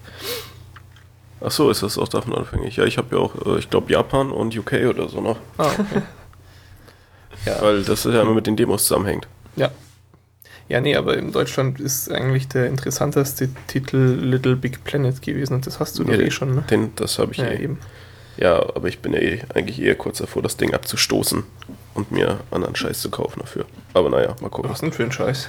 Ach 1.40 1.52
so, 1.52 1.70
ist 1.70 1.84
das 1.84 1.98
auch 1.98 2.08
davon 2.08 2.36
abhängig? 2.36 2.76
Ja, 2.78 2.84
ich 2.86 2.98
habe 2.98 3.16
ja 3.16 3.22
auch, 3.22 3.34
äh, 3.46 3.60
ich 3.60 3.70
glaube, 3.70 3.92
Japan 3.92 4.32
und 4.32 4.58
UK 4.58 4.74
oder 4.90 5.08
so 5.08 5.22
noch. 5.22 5.38
Ah, 5.58 5.68
okay. 5.68 6.02
ja. 7.46 7.62
Weil 7.62 7.84
das 7.84 8.04
ja 8.04 8.22
immer 8.22 8.34
mit 8.34 8.48
den 8.48 8.56
Demos 8.56 8.86
zusammenhängt. 8.88 9.28
Ja. 9.56 9.72
Ja, 10.70 10.82
nee, 10.82 10.96
aber 10.98 11.16
in 11.16 11.32
Deutschland 11.32 11.80
ist 11.80 12.12
eigentlich 12.12 12.50
der 12.50 12.68
interessanteste 12.68 13.50
Titel 13.68 13.98
Little 13.98 14.58
Big 14.58 14.84
Planet 14.84 15.22
gewesen 15.22 15.54
und 15.54 15.66
das 15.66 15.80
hast 15.80 15.98
du 15.98 16.04
doch 16.04 16.12
Ja, 16.12 16.20
eh 16.20 16.32
schon, 16.32 16.56
ne? 16.56 16.64
Den, 16.70 16.94
das 16.96 17.20
habe 17.20 17.32
ich 17.32 17.38
Ja, 17.38 17.48
eh. 17.48 17.64
eben. 17.64 17.80
Ja, 18.36 18.58
aber 18.76 18.88
ich 18.90 19.00
bin 19.00 19.14
ja 19.14 19.20
eh, 19.20 19.42
eigentlich 19.54 19.82
eher 19.82 19.96
kurz 19.96 20.18
davor, 20.18 20.42
das 20.42 20.58
Ding 20.58 20.74
abzustoßen 20.74 21.44
und 21.94 22.12
mir 22.12 22.42
anderen 22.52 22.76
Scheiß 22.76 23.02
zu 23.02 23.10
kaufen 23.10 23.40
dafür. 23.40 23.66
Aber 23.94 24.10
naja, 24.10 24.36
mal 24.42 24.50
gucken. 24.50 24.70
Was 24.70 24.82
denn 24.82 24.92
für 24.92 25.04
ein 25.04 25.12
Scheiß? 25.12 25.48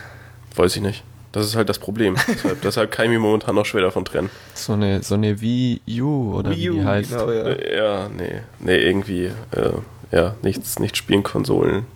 Weiß 0.56 0.76
ich 0.76 0.82
nicht. 0.82 1.04
Das 1.32 1.46
ist 1.46 1.56
halt 1.56 1.68
das 1.68 1.78
Problem. 1.78 2.16
deshalb, 2.28 2.62
deshalb 2.62 2.90
kann 2.90 3.06
ich 3.06 3.12
mich 3.12 3.20
momentan 3.20 3.54
noch 3.54 3.66
schwer 3.66 3.82
davon 3.82 4.04
trennen. 4.04 4.30
So 4.54 4.72
eine, 4.72 5.02
so 5.02 5.14
eine 5.14 5.40
Wii 5.40 5.80
U 6.00 6.34
oder 6.34 6.50
wie 6.50 6.68
die 6.70 6.84
heißt. 6.84 7.10
genau, 7.10 7.30
ja. 7.30 7.44
Äh, 7.44 7.76
ja, 7.76 8.08
nee. 8.08 8.40
Nee, 8.60 8.76
irgendwie, 8.78 9.26
äh, 9.26 9.72
ja, 10.10 10.34
nichts, 10.42 10.78
nicht 10.78 10.96
spielen, 10.96 11.22
Konsolen, 11.22 11.86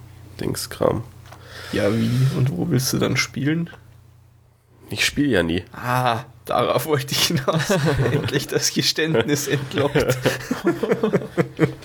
Dings, 0.41 0.69
Kram. 0.69 1.03
Ja, 1.73 1.91
wie? 1.95 2.11
Und 2.37 2.57
wo 2.57 2.69
willst 2.69 2.93
du 2.93 2.99
dann 2.99 3.17
spielen? 3.17 3.71
Ich 4.91 5.07
spiele 5.07 5.29
ja 5.29 5.43
nie. 5.43 5.65
Ah, 5.73 6.25
darauf 6.45 6.85
wollte 6.85 7.13
ich 7.13 7.29
hinaus. 7.29 7.71
Endlich 8.13 8.47
das 8.47 8.73
Geständnis 8.75 9.49
entlockt. 9.49 10.19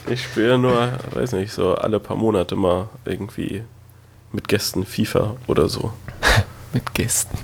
Ich 0.10 0.24
spiele 0.24 0.58
nur, 0.58 0.94
weiß 1.12 1.34
nicht, 1.34 1.52
so 1.52 1.76
alle 1.76 2.00
paar 2.00 2.16
Monate 2.16 2.56
mal 2.56 2.88
irgendwie 3.04 3.64
mit 4.32 4.48
Gästen 4.48 4.86
FIFA 4.86 5.36
oder 5.48 5.68
so. 5.68 5.92
Mit 6.78 6.94
Gästen. 6.94 7.36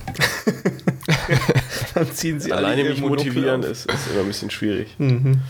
Dann 1.96 2.12
ziehen 2.12 2.40
sie 2.40 2.54
alle 2.54 2.68
Alleine 2.68 2.84
mich 2.88 3.02
Monokel 3.02 3.26
motivieren 3.32 3.62
auf. 3.64 3.72
ist, 3.72 3.92
ist 3.92 4.08
immer 4.12 4.20
ein 4.20 4.28
bisschen 4.28 4.52
schwierig. 4.52 4.94
Mhm. 5.00 5.42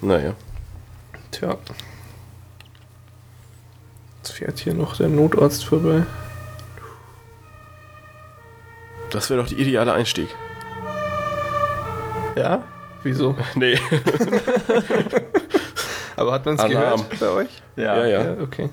Naja. 0.00 0.32
Tja. 1.30 1.58
Jetzt 4.22 4.32
fährt 4.32 4.58
hier 4.60 4.72
noch 4.72 4.96
der 4.96 5.08
Notarzt 5.08 5.66
vorbei. 5.66 6.04
Das 9.10 9.28
wäre 9.28 9.42
doch 9.42 9.48
der 9.50 9.58
ideale 9.58 9.92
Einstieg. 9.92 10.28
Ja? 12.36 12.64
Wieso? 13.02 13.36
Nee. 13.54 13.78
Aber 16.16 16.32
hat 16.32 16.46
man 16.46 16.54
es 16.54 16.60
Alarm. 16.60 17.04
gehört 17.10 17.20
bei 17.20 17.28
euch? 17.28 17.50
Ja, 17.76 18.06
ja. 18.06 18.36
okay. 18.42 18.70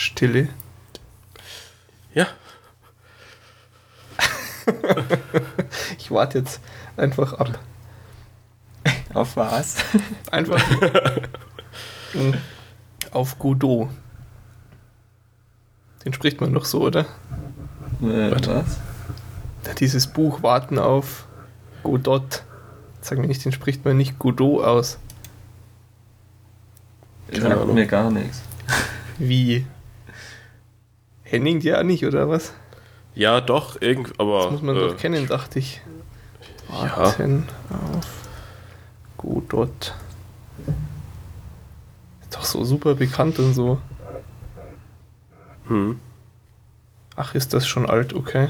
Stille. 0.00 0.48
Ja. 2.14 2.26
Ich 5.98 6.10
warte 6.10 6.38
jetzt 6.38 6.60
einfach 6.96 7.34
ab. 7.34 7.58
Auf 9.14 9.36
was? 9.36 9.76
Einfach 10.30 10.62
Mhm. 12.14 12.34
auf 13.12 13.38
Godot. 13.38 13.88
Den 16.04 16.12
spricht 16.14 16.40
man 16.40 16.52
doch 16.54 16.64
so, 16.64 16.80
oder? 16.82 17.00
Äh, 18.02 18.30
was? 18.46 18.78
Ja, 19.66 19.74
Dieses 19.74 20.06
Buch 20.06 20.42
Warten 20.42 20.78
auf 20.78 21.26
Godot. 21.82 22.42
Sag 23.02 23.18
mir 23.18 23.26
nicht, 23.26 23.44
den 23.44 23.52
spricht 23.52 23.84
man 23.84 23.96
nicht 23.98 24.18
Godot 24.18 24.64
aus. 24.64 24.98
Keine 27.28 27.42
Sagt 27.42 27.60
Ahnung. 27.60 27.74
mir 27.74 27.86
gar 27.86 28.10
nichts. 28.10 28.40
Wie? 29.18 29.66
Henning 31.30 31.60
ja 31.60 31.84
nicht, 31.84 32.04
oder 32.04 32.28
was? 32.28 32.52
Ja, 33.14 33.40
doch, 33.40 33.80
irgendwie, 33.80 34.12
aber. 34.18 34.42
Das 34.42 34.50
muss 34.50 34.62
man 34.62 34.76
äh, 34.76 34.80
doch 34.80 34.96
kennen, 34.96 35.28
dachte 35.28 35.60
ich. 35.60 35.80
Ja. 36.68 36.96
Warten 36.96 37.46
auf 37.70 38.06
Godot. 39.16 39.94
Ist 42.22 42.34
doch 42.36 42.44
so 42.44 42.64
super 42.64 42.96
bekannt 42.96 43.38
und 43.38 43.54
so. 43.54 43.80
Hm. 45.68 46.00
Ach, 47.14 47.34
ist 47.36 47.54
das 47.54 47.66
schon 47.66 47.88
alt, 47.88 48.12
okay. 48.12 48.48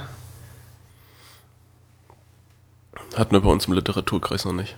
Hatten 3.17 3.33
wir 3.33 3.41
bei 3.41 3.51
uns 3.51 3.67
im 3.67 3.75
Literaturkreis 3.75 4.47
noch 4.47 4.53
nicht. 4.53 4.77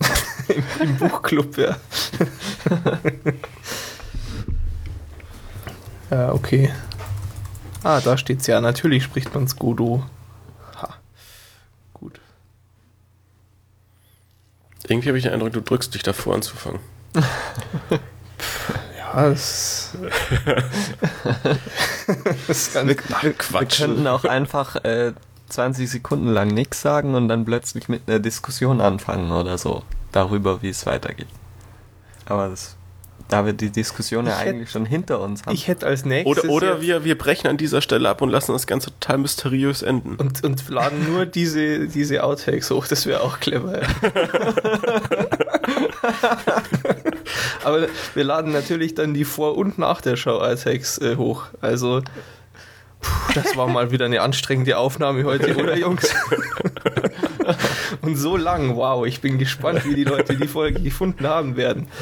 Im 0.80 0.96
Buchclub, 0.96 1.56
ja. 1.56 1.76
ja, 6.10 6.32
okay. 6.32 6.72
Ah, 7.84 8.00
da 8.00 8.16
steht's 8.16 8.46
ja. 8.46 8.60
Natürlich 8.60 9.04
spricht 9.04 9.34
man's 9.34 9.56
Godot. 9.56 10.02
Ha. 10.80 10.94
Gut. 11.92 12.20
Irgendwie 14.88 15.08
habe 15.08 15.18
ich 15.18 15.24
den 15.24 15.32
Eindruck, 15.32 15.52
du 15.52 15.60
drückst 15.62 15.94
dich 15.94 16.02
davor 16.02 16.34
anzufangen. 16.34 16.80
Ja, 19.14 19.28
es. 19.28 19.92
das 22.46 22.48
ist 22.48 22.74
ganz 22.74 22.88
Wir, 22.88 22.96
Ach, 23.12 23.22
wir, 23.22 23.32
Quatsch. 23.32 23.78
könnten 23.78 24.06
auch 24.08 24.24
einfach 24.24 24.76
äh, 24.84 25.12
20 25.50 25.88
Sekunden 25.88 26.28
lang 26.28 26.48
nichts 26.48 26.80
sagen 26.82 27.14
und 27.14 27.28
dann 27.28 27.44
plötzlich 27.44 27.88
mit 27.88 28.08
einer 28.08 28.18
Diskussion 28.18 28.80
anfangen 28.80 29.30
oder 29.30 29.56
so. 29.56 29.84
Darüber, 30.10 30.62
wie 30.62 30.70
es 30.70 30.84
weitergeht. 30.86 31.28
Aber 32.26 32.48
das, 32.48 32.76
da 33.28 33.46
wir 33.46 33.52
die 33.54 33.70
Diskussion 33.70 34.26
ja 34.26 34.32
Ich 34.32 34.38
hätt- 34.40 34.48
eigentlich 34.48 34.70
schon 34.70 34.84
hinter 34.86 35.20
uns 35.20 35.44
haben. 35.46 35.54
Ich 35.54 35.66
hätte 35.66 35.86
als 35.86 36.04
nächstes. 36.04 36.44
Oder, 36.44 36.52
oder 36.52 36.72
jetzt- 36.74 36.82
wir, 36.82 37.04
wir 37.04 37.16
brechen 37.18 37.48
an 37.48 37.56
dieser 37.56 37.80
Stelle 37.80 38.08
ab 38.08 38.20
und 38.22 38.28
lassen 38.30 38.52
das 38.52 38.66
Ganze 38.66 38.90
total 38.90 39.18
mysteriös 39.18 39.82
enden. 39.82 40.16
Und, 40.16 40.44
und 40.44 40.68
laden 40.68 41.10
nur 41.12 41.24
diese, 41.34 41.88
diese 41.88 42.22
Outtakes 42.22 42.70
hoch, 42.70 42.86
das 42.86 43.06
wäre 43.06 43.22
auch 43.22 43.40
clever. 43.40 43.82
Ja. 43.82 43.88
Aber 47.64 47.86
wir 48.14 48.24
laden 48.24 48.52
natürlich 48.52 48.94
dann 48.94 49.14
die 49.14 49.24
Vor- 49.24 49.56
und 49.56 49.78
Nach 49.78 50.00
der 50.00 50.16
Show 50.16 50.36
als 50.38 50.64
Hex 50.66 50.98
äh, 50.98 51.16
hoch. 51.16 51.44
Also, 51.60 52.02
puh, 53.00 53.32
das 53.34 53.56
war 53.56 53.66
mal 53.68 53.90
wieder 53.90 54.04
eine 54.04 54.20
anstrengende 54.20 54.76
Aufnahme 54.76 55.24
heute, 55.24 55.56
oder 55.56 55.76
Jungs? 55.76 56.08
und 58.04 58.16
so 58.16 58.36
lang, 58.36 58.76
wow, 58.76 59.06
ich 59.06 59.20
bin 59.20 59.38
gespannt, 59.38 59.84
wie 59.84 59.94
die 59.94 60.04
Leute 60.04 60.36
die 60.36 60.48
Folge 60.48 60.80
gefunden 60.80 61.26
haben 61.26 61.56
werden. 61.56 61.88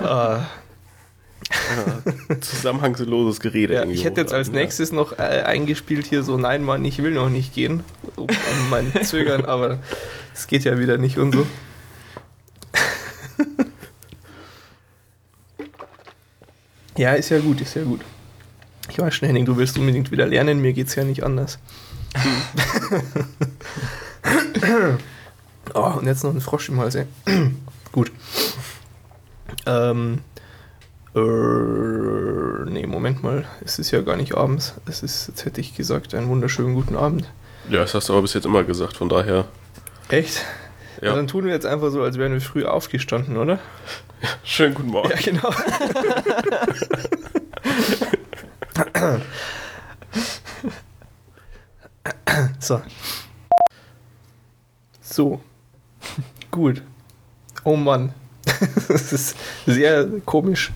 Ah, 0.00 0.46
Zusammenhangsloses 2.40 3.40
Gerede. 3.40 3.74
ja, 3.74 3.84
ich 3.84 4.04
hätte 4.04 4.20
jetzt 4.20 4.32
als 4.32 4.50
nächstes 4.50 4.92
noch 4.92 5.18
äh, 5.18 5.42
eingespielt 5.44 6.06
hier 6.06 6.22
so, 6.22 6.36
nein 6.36 6.62
Mann, 6.64 6.84
ich 6.84 7.02
will 7.02 7.12
noch 7.12 7.28
nicht 7.28 7.54
gehen, 7.54 7.82
um 8.16 8.28
an 8.28 8.70
mein 8.70 8.92
Zögern, 9.04 9.44
aber 9.44 9.78
es 10.34 10.46
geht 10.46 10.64
ja 10.64 10.78
wieder 10.78 10.98
nicht 10.98 11.18
und 11.18 11.32
so. 11.32 11.46
Ja, 16.96 17.14
ist 17.14 17.30
ja 17.30 17.40
gut, 17.40 17.60
ist 17.60 17.74
ja 17.74 17.82
gut. 17.82 18.02
Ich 18.88 19.00
weiß 19.00 19.12
schon, 19.16 19.26
Henning, 19.26 19.44
du 19.46 19.56
willst 19.56 19.76
unbedingt 19.76 20.12
wieder 20.12 20.26
lernen, 20.26 20.60
mir 20.60 20.72
geht's 20.72 20.94
ja 20.94 21.02
nicht 21.02 21.24
anders. 21.24 21.58
Oh, 25.74 25.98
und 25.98 26.06
jetzt 26.06 26.24
noch 26.24 26.32
ein 26.32 26.40
Frosch 26.40 26.68
im 26.68 26.80
Hals, 26.80 26.94
ey. 26.94 27.06
gut. 27.92 28.10
Ähm, 29.66 30.20
äh, 31.14 32.70
nee, 32.70 32.86
Moment 32.86 33.22
mal, 33.22 33.44
es 33.64 33.78
ist 33.78 33.90
ja 33.90 34.00
gar 34.00 34.16
nicht 34.16 34.34
abends. 34.34 34.74
Es 34.86 35.02
ist, 35.02 35.28
jetzt 35.28 35.44
hätte 35.44 35.60
ich 35.60 35.76
gesagt, 35.76 36.14
einen 36.14 36.28
wunderschönen 36.28 36.74
guten 36.74 36.96
Abend. 36.96 37.28
Ja. 37.68 37.74
ja, 37.74 37.80
das 37.82 37.94
hast 37.94 38.08
du 38.08 38.14
aber 38.14 38.22
bis 38.22 38.34
jetzt 38.34 38.46
immer 38.46 38.64
gesagt, 38.64 38.96
von 38.96 39.08
daher. 39.08 39.46
Echt? 40.08 40.44
Ja. 41.00 41.08
Ja. 41.08 41.16
dann 41.16 41.26
tun 41.26 41.44
wir 41.44 41.52
jetzt 41.52 41.66
einfach 41.66 41.90
so, 41.90 42.02
als 42.02 42.18
wären 42.18 42.32
wir 42.32 42.40
früh 42.40 42.64
aufgestanden, 42.64 43.36
oder? 43.36 43.58
Schönen 44.42 44.74
guten 44.74 44.90
Morgen. 44.90 45.10
Ja, 45.10 45.16
genau. 45.16 45.50
so. 52.60 52.80
So. 55.00 55.40
Gut. 56.54 56.82
Oh 57.64 57.74
Mann. 57.76 58.12
Das 58.88 59.12
ist 59.12 59.36
sehr 59.66 60.06
komisch. 60.24 60.70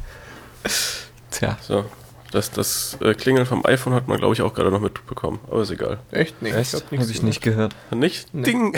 Tja, 1.30 1.56
So. 1.62 1.84
Das, 2.32 2.50
das 2.50 2.98
äh, 3.00 3.14
Klingeln 3.14 3.46
vom 3.46 3.64
iPhone 3.64 3.94
hat 3.94 4.06
man, 4.08 4.18
glaube 4.18 4.34
ich, 4.34 4.42
auch 4.42 4.52
gerade 4.52 4.70
noch 4.70 4.80
mitbekommen. 4.80 5.38
Aber 5.50 5.62
ist 5.62 5.70
egal. 5.70 5.98
Echt? 6.10 6.42
Nee, 6.42 6.50
echt? 6.50 6.74
hab 6.74 6.82
Habe 6.82 6.96
nichts 6.96 7.10
ich 7.10 7.22
nicht 7.22 7.40
gehört. 7.42 7.74
Nicht? 7.90 8.34
Nee. 8.34 8.42
Ding! 8.42 8.74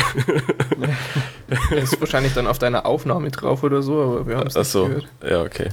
ist 1.70 1.98
wahrscheinlich 2.00 2.32
dann 2.34 2.46
auf 2.46 2.58
deiner 2.60 2.84
Aufnahme 2.86 3.30
drauf 3.30 3.64
oder 3.64 3.82
so, 3.82 4.00
aber 4.02 4.26
wir 4.28 4.36
haben 4.36 4.46
es 4.46 4.54
nicht 4.54 4.60
Achso. 4.60 4.86
gehört. 4.86 5.08
Ja, 5.28 5.42
okay. 5.42 5.70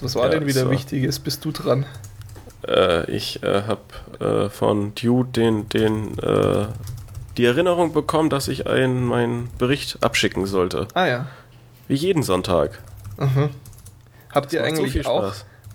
Was 0.00 0.14
war 0.14 0.24
Ja, 0.24 0.38
denn 0.38 0.46
wieder 0.46 0.62
so. 0.62 0.70
Wichtiges? 0.70 1.18
Bist 1.18 1.44
du 1.44 1.50
dran? 1.52 1.84
Äh, 2.66 3.10
ich 3.10 3.42
äh, 3.42 3.64
habe 3.64 4.46
äh, 4.46 4.48
von 4.48 4.94
Dude 4.94 5.30
den, 5.32 5.68
den, 5.68 6.18
äh, 6.20 6.68
die 7.36 7.44
Erinnerung 7.44 7.92
bekommen, 7.92 8.30
dass 8.30 8.48
ich 8.48 8.66
einen, 8.66 9.06
meinen 9.06 9.48
Bericht 9.58 10.02
abschicken 10.02 10.46
sollte. 10.46 10.88
Ah 10.94 11.06
ja. 11.06 11.26
Wie 11.88 11.94
jeden 11.94 12.22
Sonntag. 12.22 12.78
Mhm. 13.18 13.50
Habt 14.32 14.46
Das 14.46 14.52
ihr 14.54 14.60
so 14.60 14.66
eigentlich 14.66 14.92
viel 14.92 15.06
auch. 15.06 15.32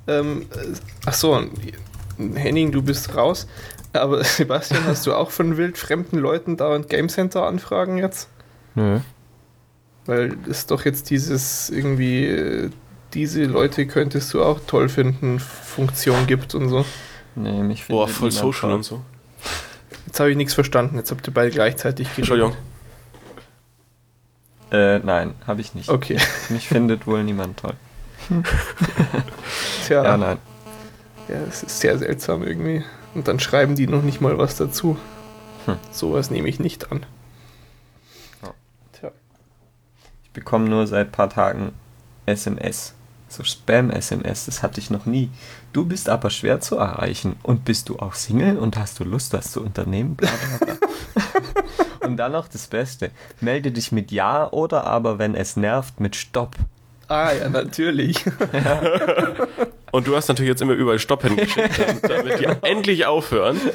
Ähm, 0.07 0.43
äh, 0.53 0.74
ach 1.05 1.13
so, 1.13 1.41
Henning, 2.17 2.71
du 2.71 2.81
bist 2.81 3.15
raus. 3.15 3.47
Aber 3.93 4.24
Sebastian, 4.24 4.85
hast 4.85 5.05
du 5.07 5.13
auch 5.13 5.31
von 5.31 5.57
wildfremden 5.57 6.20
Leuten 6.20 6.57
dauernd 6.57 6.89
Game 6.89 7.09
Center 7.09 7.46
Anfragen 7.48 7.98
jetzt? 7.98 8.29
Nö. 8.75 9.00
Weil 10.05 10.37
es 10.50 10.68
doch 10.68 10.85
jetzt 10.85 11.09
dieses 11.09 11.70
irgendwie, 11.70 12.25
äh, 12.25 12.70
diese 13.13 13.44
Leute 13.46 13.87
könntest 13.87 14.33
du 14.33 14.44
auch 14.44 14.59
toll 14.68 14.89
finden, 14.89 15.39
Funktion 15.39 16.27
gibt 16.27 16.53
und 16.53 16.70
so. 16.70 16.85
Nee, 17.35 17.63
mich 17.63 17.87
Boah, 17.87 18.07
voll 18.07 18.31
social 18.31 18.70
toll. 18.70 18.74
und 18.74 18.83
so. 18.83 19.01
Jetzt 20.15 20.21
habe 20.21 20.31
ich 20.31 20.37
nichts 20.37 20.53
verstanden. 20.53 20.95
Jetzt 20.95 21.11
habt 21.11 21.27
ihr 21.27 21.33
beide 21.33 21.51
gleichzeitig 21.51 22.07
geredet. 22.07 22.19
Entschuldigung. 22.19 22.55
Äh, 24.71 24.99
nein, 24.99 25.35
habe 25.45 25.59
ich 25.59 25.75
nicht. 25.75 25.89
Okay. 25.89 26.17
Mich 26.49 26.69
findet 26.69 27.05
wohl 27.05 27.21
niemand 27.21 27.59
toll. 27.59 27.73
Tja, 29.85 30.03
Ja, 30.05 30.11
ja, 30.11 30.17
nein. 30.17 30.37
es 31.27 31.63
ist 31.63 31.81
sehr 31.81 31.97
seltsam 31.97 32.43
irgendwie. 32.43 32.81
Und 33.13 33.27
dann 33.27 33.41
schreiben 33.41 33.75
die 33.75 33.87
noch 33.87 34.03
nicht 34.03 34.21
mal 34.21 34.37
was 34.37 34.55
dazu. 34.55 34.97
Hm. 35.65 35.75
Sowas 35.91 36.31
nehme 36.31 36.47
ich 36.47 36.61
nicht 36.61 36.93
an. 36.93 37.05
Ja. 38.41 38.53
Tja. 38.93 39.11
Ich 40.23 40.31
bekomme 40.31 40.69
nur 40.69 40.87
seit 40.87 41.11
paar 41.11 41.29
Tagen 41.29 41.73
SMS. 42.25 42.93
So 43.27 43.44
Spam-SMS, 43.44 44.46
das 44.46 44.64
hatte 44.64 44.79
ich 44.79 44.90
noch 44.90 45.05
nie. 45.05 45.29
Du 45.74 45.85
bist 45.85 46.09
aber 46.09 46.29
schwer 46.29 46.61
zu 46.61 46.77
erreichen. 46.77 47.35
Und 47.44 47.66
bist 47.66 47.90
du 47.90 47.98
auch 48.00 48.14
Single 48.14 48.57
und 48.57 48.77
hast 48.77 49.00
du 49.00 49.03
Lust, 49.03 49.33
was 49.33 49.51
zu 49.51 49.61
unternehmen? 49.61 50.16
Bla, 50.16 50.29
bla, 50.59 50.66
bla. 50.75 50.75
und 52.07 52.18
dann 52.18 52.31
noch 52.31 52.48
das 52.48 52.68
Beste. 52.68 53.11
Melde 53.42 53.72
dich 53.72 53.92
mit 53.92 54.11
Ja 54.11 54.50
oder 54.51 54.85
aber, 54.85 55.20
wenn 55.20 55.35
es 55.35 55.57
nervt, 55.57 56.00
mit 56.00 56.16
Stopp. 56.16 56.55
Ah 57.07 57.31
ja, 57.33 57.50
natürlich. 57.50 58.25
Und 59.92 60.07
du 60.07 60.16
hast 60.16 60.27
natürlich 60.27 60.50
jetzt 60.50 60.61
immer 60.61 60.74
überall 60.74 60.98
Stopp 61.00 61.22
hingeschickt, 61.24 61.79
damit- 61.79 62.09
damit 62.09 62.40
die 62.40 62.46
endlich 62.68 63.05
aufhören. 63.05 63.61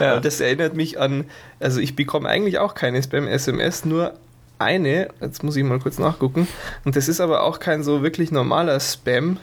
Ja. 0.00 0.20
Das 0.20 0.40
erinnert 0.40 0.74
mich 0.74 0.98
an, 1.00 1.24
also 1.60 1.80
ich 1.80 1.94
bekomme 1.96 2.28
eigentlich 2.28 2.58
auch 2.58 2.74
keine 2.74 3.02
Spam-SMS, 3.02 3.84
nur 3.84 4.14
eine, 4.58 5.08
jetzt 5.20 5.42
muss 5.42 5.56
ich 5.56 5.64
mal 5.64 5.78
kurz 5.78 5.98
nachgucken, 5.98 6.48
und 6.84 6.96
das 6.96 7.08
ist 7.08 7.20
aber 7.20 7.42
auch 7.42 7.58
kein 7.58 7.82
so 7.82 8.02
wirklich 8.02 8.30
normaler 8.30 8.80
Spam, 8.80 9.38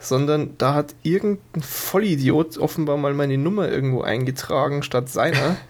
sondern 0.00 0.56
da 0.58 0.74
hat 0.74 0.94
irgendein 1.02 1.62
Vollidiot 1.62 2.58
offenbar 2.58 2.96
mal 2.96 3.14
meine 3.14 3.38
Nummer 3.38 3.68
irgendwo 3.68 4.02
eingetragen 4.02 4.82
statt 4.82 5.08
seiner. 5.08 5.56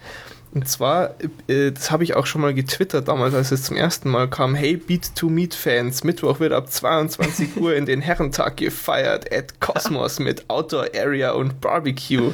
Und 0.53 0.67
zwar, 0.67 1.15
äh, 1.47 1.71
das 1.71 1.89
habe 1.89 2.03
ich 2.03 2.13
auch 2.15 2.27
schon 2.27 2.41
mal 2.41 2.53
getwittert 2.53 3.07
damals, 3.07 3.33
als 3.33 3.51
es 3.51 3.63
zum 3.63 3.75
ersten 3.75 4.07
Mal 4.07 4.29
kam. 4.29 4.53
Hey, 4.53 4.77
Beat 4.77 5.15
to 5.15 5.27
Meet 5.27 5.55
Fans, 5.55 6.03
Mittwoch 6.03 6.39
wird 6.39 6.53
ab 6.53 6.71
22 6.71 7.57
Uhr 7.59 7.75
in 7.75 7.87
den 7.87 8.01
Herrentag 8.01 8.57
gefeiert 8.57 9.33
at 9.33 9.59
Cosmos 9.59 10.19
mit 10.19 10.47
Outdoor 10.51 10.89
Area 10.95 11.31
und 11.31 11.59
Barbecue. 11.59 12.33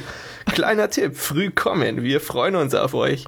Kleiner 0.52 0.90
Tipp, 0.90 1.16
früh 1.16 1.50
kommen, 1.50 2.02
wir 2.02 2.20
freuen 2.20 2.56
uns 2.56 2.74
auf 2.74 2.92
euch. 2.92 3.24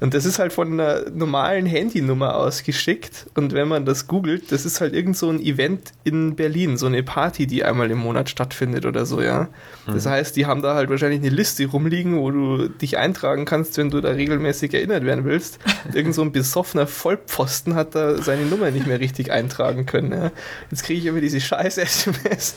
Und 0.00 0.14
das 0.14 0.24
ist 0.24 0.38
halt 0.38 0.52
von 0.52 0.72
einer 0.72 1.10
normalen 1.10 1.66
Handynummer 1.66 2.36
ausgeschickt. 2.36 3.26
Und 3.34 3.52
wenn 3.52 3.68
man 3.68 3.84
das 3.84 4.06
googelt, 4.06 4.52
das 4.52 4.64
ist 4.64 4.80
halt 4.80 4.94
irgend 4.94 5.16
so 5.16 5.30
ein 5.30 5.40
Event 5.40 5.92
in 6.04 6.36
Berlin, 6.36 6.76
so 6.76 6.86
eine 6.86 7.02
Party, 7.02 7.46
die 7.46 7.64
einmal 7.64 7.90
im 7.90 7.98
Monat 7.98 8.28
stattfindet 8.28 8.86
oder 8.86 9.06
so, 9.06 9.22
ja. 9.22 9.48
Das 9.86 10.06
heißt, 10.06 10.36
die 10.36 10.46
haben 10.46 10.62
da 10.62 10.74
halt 10.74 10.88
wahrscheinlich 10.88 11.20
eine 11.20 11.28
Liste 11.28 11.66
rumliegen, 11.66 12.18
wo 12.18 12.30
du 12.30 12.68
dich 12.68 12.96
eintragen 12.96 13.44
kannst, 13.44 13.76
wenn 13.76 13.90
du 13.90 14.00
da 14.00 14.10
regelmäßig 14.10 14.72
erinnert 14.72 15.04
werden 15.04 15.24
willst. 15.24 15.58
Irgend 15.92 16.14
so 16.14 16.22
ein 16.22 16.32
besoffener 16.32 16.86
Vollpfosten 16.86 17.74
hat 17.74 17.94
da 17.94 18.20
seine 18.22 18.46
Nummer 18.46 18.70
nicht 18.70 18.86
mehr 18.86 19.00
richtig 19.00 19.30
eintragen 19.30 19.86
können. 19.86 20.12
Ja. 20.12 20.32
Jetzt 20.70 20.84
kriege 20.84 21.00
ich 21.00 21.06
immer 21.06 21.20
diese 21.20 21.40
scheiß 21.40 21.78
SMS. 21.78 22.54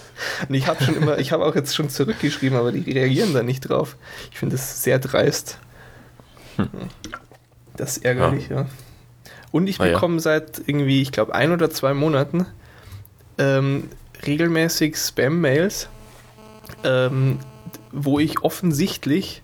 Und 0.47 0.55
ich 0.55 0.67
habe 0.67 0.83
schon 0.83 0.95
immer, 0.95 1.17
ich 1.19 1.31
habe 1.31 1.45
auch 1.45 1.55
jetzt 1.55 1.75
schon 1.75 1.89
zurückgeschrieben, 1.89 2.57
aber 2.57 2.71
die 2.71 2.89
reagieren 2.91 3.33
da 3.33 3.43
nicht 3.43 3.61
drauf. 3.61 3.97
Ich 4.31 4.39
finde 4.39 4.55
das 4.55 4.83
sehr 4.83 4.99
dreist. 4.99 5.59
Das 7.77 7.97
ist 7.97 8.05
ärgerlich, 8.05 8.49
ja. 8.49 8.65
Und 9.51 9.67
ich 9.67 9.79
Ah, 9.79 9.85
ja. 9.85 9.93
bekomme 9.93 10.19
seit 10.19 10.61
irgendwie, 10.65 11.01
ich 11.01 11.11
glaube, 11.11 11.33
ein 11.33 11.51
oder 11.51 11.69
zwei 11.69 11.93
Monaten 11.93 12.45
ähm, 13.37 13.85
regelmäßig 14.25 14.97
Spam-Mails, 14.97 15.87
ähm, 16.83 17.39
wo 17.91 18.19
ich 18.19 18.41
offensichtlich 18.43 19.41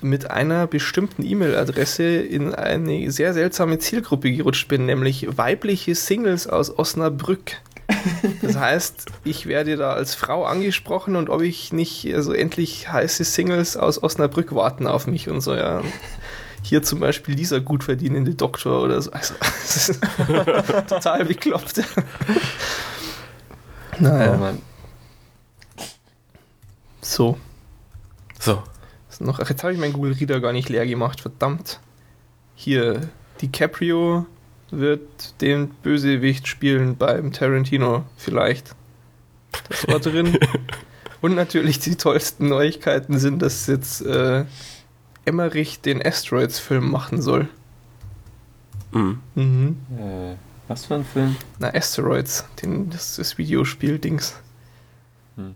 mit 0.00 0.30
einer 0.30 0.66
bestimmten 0.66 1.24
E-Mail-Adresse 1.24 2.02
in 2.04 2.54
eine 2.54 3.10
sehr 3.10 3.32
seltsame 3.34 3.78
Zielgruppe 3.78 4.32
gerutscht 4.32 4.68
bin, 4.68 4.86
nämlich 4.86 5.26
weibliche 5.38 5.94
Singles 5.94 6.46
aus 6.46 6.76
Osnabrück. 6.76 7.52
Das 8.40 8.56
heißt, 8.56 9.06
ich 9.22 9.46
werde 9.46 9.76
da 9.76 9.92
als 9.92 10.14
Frau 10.14 10.44
angesprochen 10.44 11.14
und 11.14 11.30
ob 11.30 11.42
ich 11.42 11.72
nicht, 11.72 12.12
also 12.14 12.32
endlich 12.32 12.90
heiße 12.92 13.22
Singles 13.24 13.76
aus 13.76 14.02
Osnabrück 14.02 14.54
warten 14.54 14.86
auf 14.86 15.06
mich 15.06 15.28
und 15.28 15.40
so, 15.40 15.54
ja. 15.54 15.82
Hier 16.62 16.82
zum 16.82 17.00
Beispiel 17.00 17.34
dieser 17.34 17.60
gut 17.60 17.84
verdienende 17.84 18.34
Doktor 18.34 18.82
oder 18.82 19.02
so. 19.02 19.10
Also, 19.12 19.34
das 19.40 19.88
ist 19.88 20.00
total 20.88 21.24
bekloppt. 21.24 21.82
Oh 23.94 24.04
Naja, 24.04 24.36
Mann. 24.38 24.58
so. 27.02 27.38
So. 28.40 28.62
Noch? 29.20 29.38
Ach, 29.38 29.48
jetzt 29.48 29.62
habe 29.62 29.72
ich 29.72 29.78
meinen 29.78 29.92
Google 29.92 30.14
Reader 30.14 30.40
gar 30.40 30.52
nicht 30.52 30.68
leer 30.68 30.86
gemacht, 30.86 31.20
verdammt. 31.20 31.78
Hier, 32.56 33.08
DiCaprio 33.40 34.26
wird 34.70 35.40
den 35.40 35.68
Bösewicht 35.68 36.48
spielen 36.48 36.96
beim 36.96 37.32
Tarantino, 37.32 38.04
vielleicht. 38.16 38.74
Das 39.68 39.86
war 39.86 40.00
drin. 40.00 40.38
Und 41.20 41.36
natürlich 41.36 41.78
die 41.78 41.94
tollsten 41.94 42.48
Neuigkeiten 42.48 43.18
sind, 43.18 43.42
dass 43.42 43.68
jetzt 43.68 44.00
äh, 44.00 44.44
Emmerich 45.24 45.80
den 45.80 46.04
Asteroids-Film 46.04 46.90
machen 46.90 47.22
soll. 47.22 47.48
Mhm. 48.92 49.20
Mhm. 49.34 49.76
Äh, 49.98 50.36
Was 50.68 50.86
für 50.86 50.96
ein 50.96 51.04
Film? 51.04 51.36
Na, 51.58 51.72
Asteroids, 51.74 52.44
den, 52.62 52.90
das, 52.90 53.16
das 53.16 53.38
Videospiel-Dings. 53.38 54.36
Hm, 55.36 55.54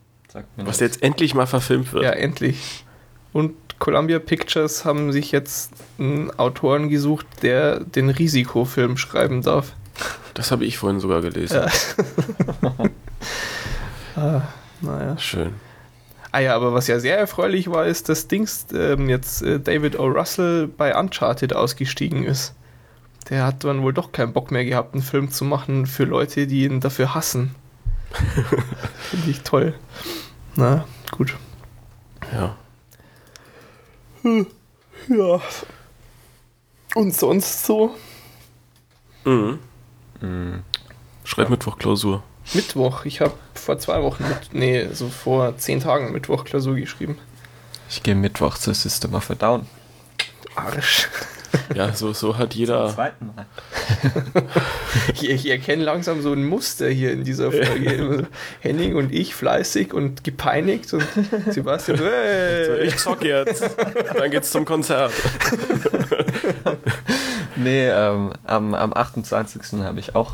Was 0.57 0.81
jetzt 0.81 1.03
endlich 1.03 1.35
mal 1.35 1.47
verfilmt 1.47 1.93
wird. 1.93 2.05
Ja, 2.05 2.11
endlich. 2.11 2.85
Und 3.33 3.55
Columbia 3.79 4.19
Pictures 4.19 4.85
haben 4.85 5.13
sich 5.13 5.33
jetzt 5.33 5.73
einen 5.99 6.31
Autoren 6.39 6.89
gesucht, 6.89 7.27
der 7.43 7.81
den 7.81 8.09
Risikofilm 8.09 8.97
schreiben 8.97 9.43
darf. 9.43 9.75
Das 10.35 10.51
habe 10.51 10.65
ich 10.65 10.79
vorhin 10.79 11.01
sogar 11.01 11.21
gelesen. 11.21 11.57
Ja. 11.57 12.91
ah, 14.17 14.43
naja. 14.81 15.19
Schön. 15.19 15.53
Ah 16.37 16.41
ja, 16.41 16.55
aber 16.55 16.75
was 16.75 16.87
ja 16.87 17.01
sehr 17.01 17.17
erfreulich 17.17 17.71
war, 17.71 17.87
ist, 17.87 18.11
dass 18.11 18.29
Dings 18.29 18.67
ähm, 18.75 19.09
jetzt 19.09 19.41
äh, 19.41 19.59
David 19.59 19.99
O. 19.99 20.05
Russell 20.05 20.67
bei 20.67 20.95
Uncharted 20.95 21.57
ausgestiegen 21.57 22.25
ist. 22.25 22.55
Der 23.31 23.47
hat 23.47 23.65
dann 23.65 23.81
wohl 23.81 23.95
doch 23.95 24.13
keinen 24.13 24.35
Bock 24.35 24.51
mehr 24.51 24.67
gehabt, 24.67 24.93
einen 24.93 25.03
Film 25.03 25.31
zu 25.31 25.47
machen 25.47 25.87
für 25.87 26.05
Leute, 26.05 26.47
die 26.47 26.65
ihn 26.65 26.81
dafür 26.81 27.15
hassen. 27.15 27.55
Finde 28.99 29.31
ich 29.31 29.41
toll. 29.45 29.73
Na, 30.57 30.85
gut. 31.11 31.35
Ja. 32.35 32.55
Ja. 35.09 35.41
Und 36.95 37.17
sonst 37.17 37.65
so? 37.65 37.97
Mhm. 39.25 39.59
Hm, 40.21 40.65
Schreib 41.25 41.49
Mittwoch. 42.55 43.05
Ich 43.05 43.21
habe 43.21 43.33
vor 43.55 43.79
zwei 43.79 44.03
Wochen, 44.03 44.25
mit, 44.29 44.53
nee, 44.53 44.87
so 44.93 45.09
vor 45.09 45.57
zehn 45.59 45.81
Tagen 45.81 46.13
Mittwoch 46.13 46.45
Klausur 46.45 46.77
geschrieben. 46.77 47.19
Ich 47.89 48.03
gehe 48.03 48.15
Mittwoch 48.15 48.59
zur 48.59 48.75
System 48.75 49.15
of 49.15 49.31
a 49.31 49.35
Down. 49.35 49.67
Arsch. 50.55 51.09
Ja, 51.75 51.93
so, 51.95 52.13
so 52.13 52.37
hat 52.37 52.53
Zum 52.53 52.61
jeder. 52.61 52.93
zweiten 52.95 53.27
Mal. 53.35 53.47
Ich, 55.13 55.29
ich 55.29 55.49
erkenne 55.49 55.85
langsam 55.85 56.21
so 56.21 56.33
ein 56.33 56.45
Muster 56.45 56.89
hier 56.89 57.13
in 57.13 57.25
dieser 57.25 57.51
Folge. 57.53 58.27
Henning 58.61 58.97
und 58.97 59.13
ich 59.13 59.35
fleißig 59.35 59.93
und 59.93 60.25
gepeinigt 60.25 60.93
und 60.93 61.07
Sebastian, 61.51 61.99
hey. 62.03 62.85
Ich 62.87 62.97
zock 62.97 63.23
jetzt. 63.25 63.65
Dann 64.17 64.31
geht's 64.31 64.51
zum 64.51 64.65
Konzert. 64.65 65.13
Nee, 67.59 67.89
ähm, 67.89 68.33
am, 68.45 68.75
am 68.75 68.93
28. 68.93 69.81
habe 69.81 69.99
ich 69.99 70.15
auch 70.15 70.33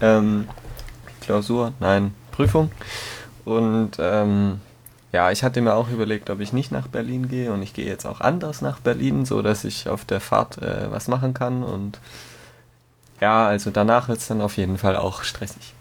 ähm, 0.00 0.48
Klausur, 1.22 1.72
nein, 1.80 2.14
Prüfung. 2.32 2.70
Und 3.44 3.92
ähm, 3.98 4.60
ja, 5.12 5.30
ich 5.30 5.42
hatte 5.42 5.60
mir 5.60 5.74
auch 5.74 5.88
überlegt, 5.88 6.30
ob 6.30 6.40
ich 6.40 6.52
nicht 6.52 6.72
nach 6.72 6.86
Berlin 6.88 7.28
gehe 7.28 7.52
und 7.52 7.62
ich 7.62 7.74
gehe 7.74 7.86
jetzt 7.86 8.06
auch 8.06 8.20
anders 8.20 8.62
nach 8.62 8.80
Berlin, 8.80 9.24
so 9.26 9.42
dass 9.42 9.64
ich 9.64 9.88
auf 9.88 10.04
der 10.04 10.20
Fahrt 10.20 10.58
äh, 10.58 10.90
was 10.90 11.08
machen 11.08 11.34
kann 11.34 11.62
und 11.62 11.98
ja, 13.20 13.46
also 13.46 13.70
danach 13.70 14.08
wird 14.08 14.18
es 14.18 14.26
dann 14.26 14.40
auf 14.40 14.56
jeden 14.56 14.78
Fall 14.78 14.96
auch 14.96 15.22
stressig. 15.22 15.74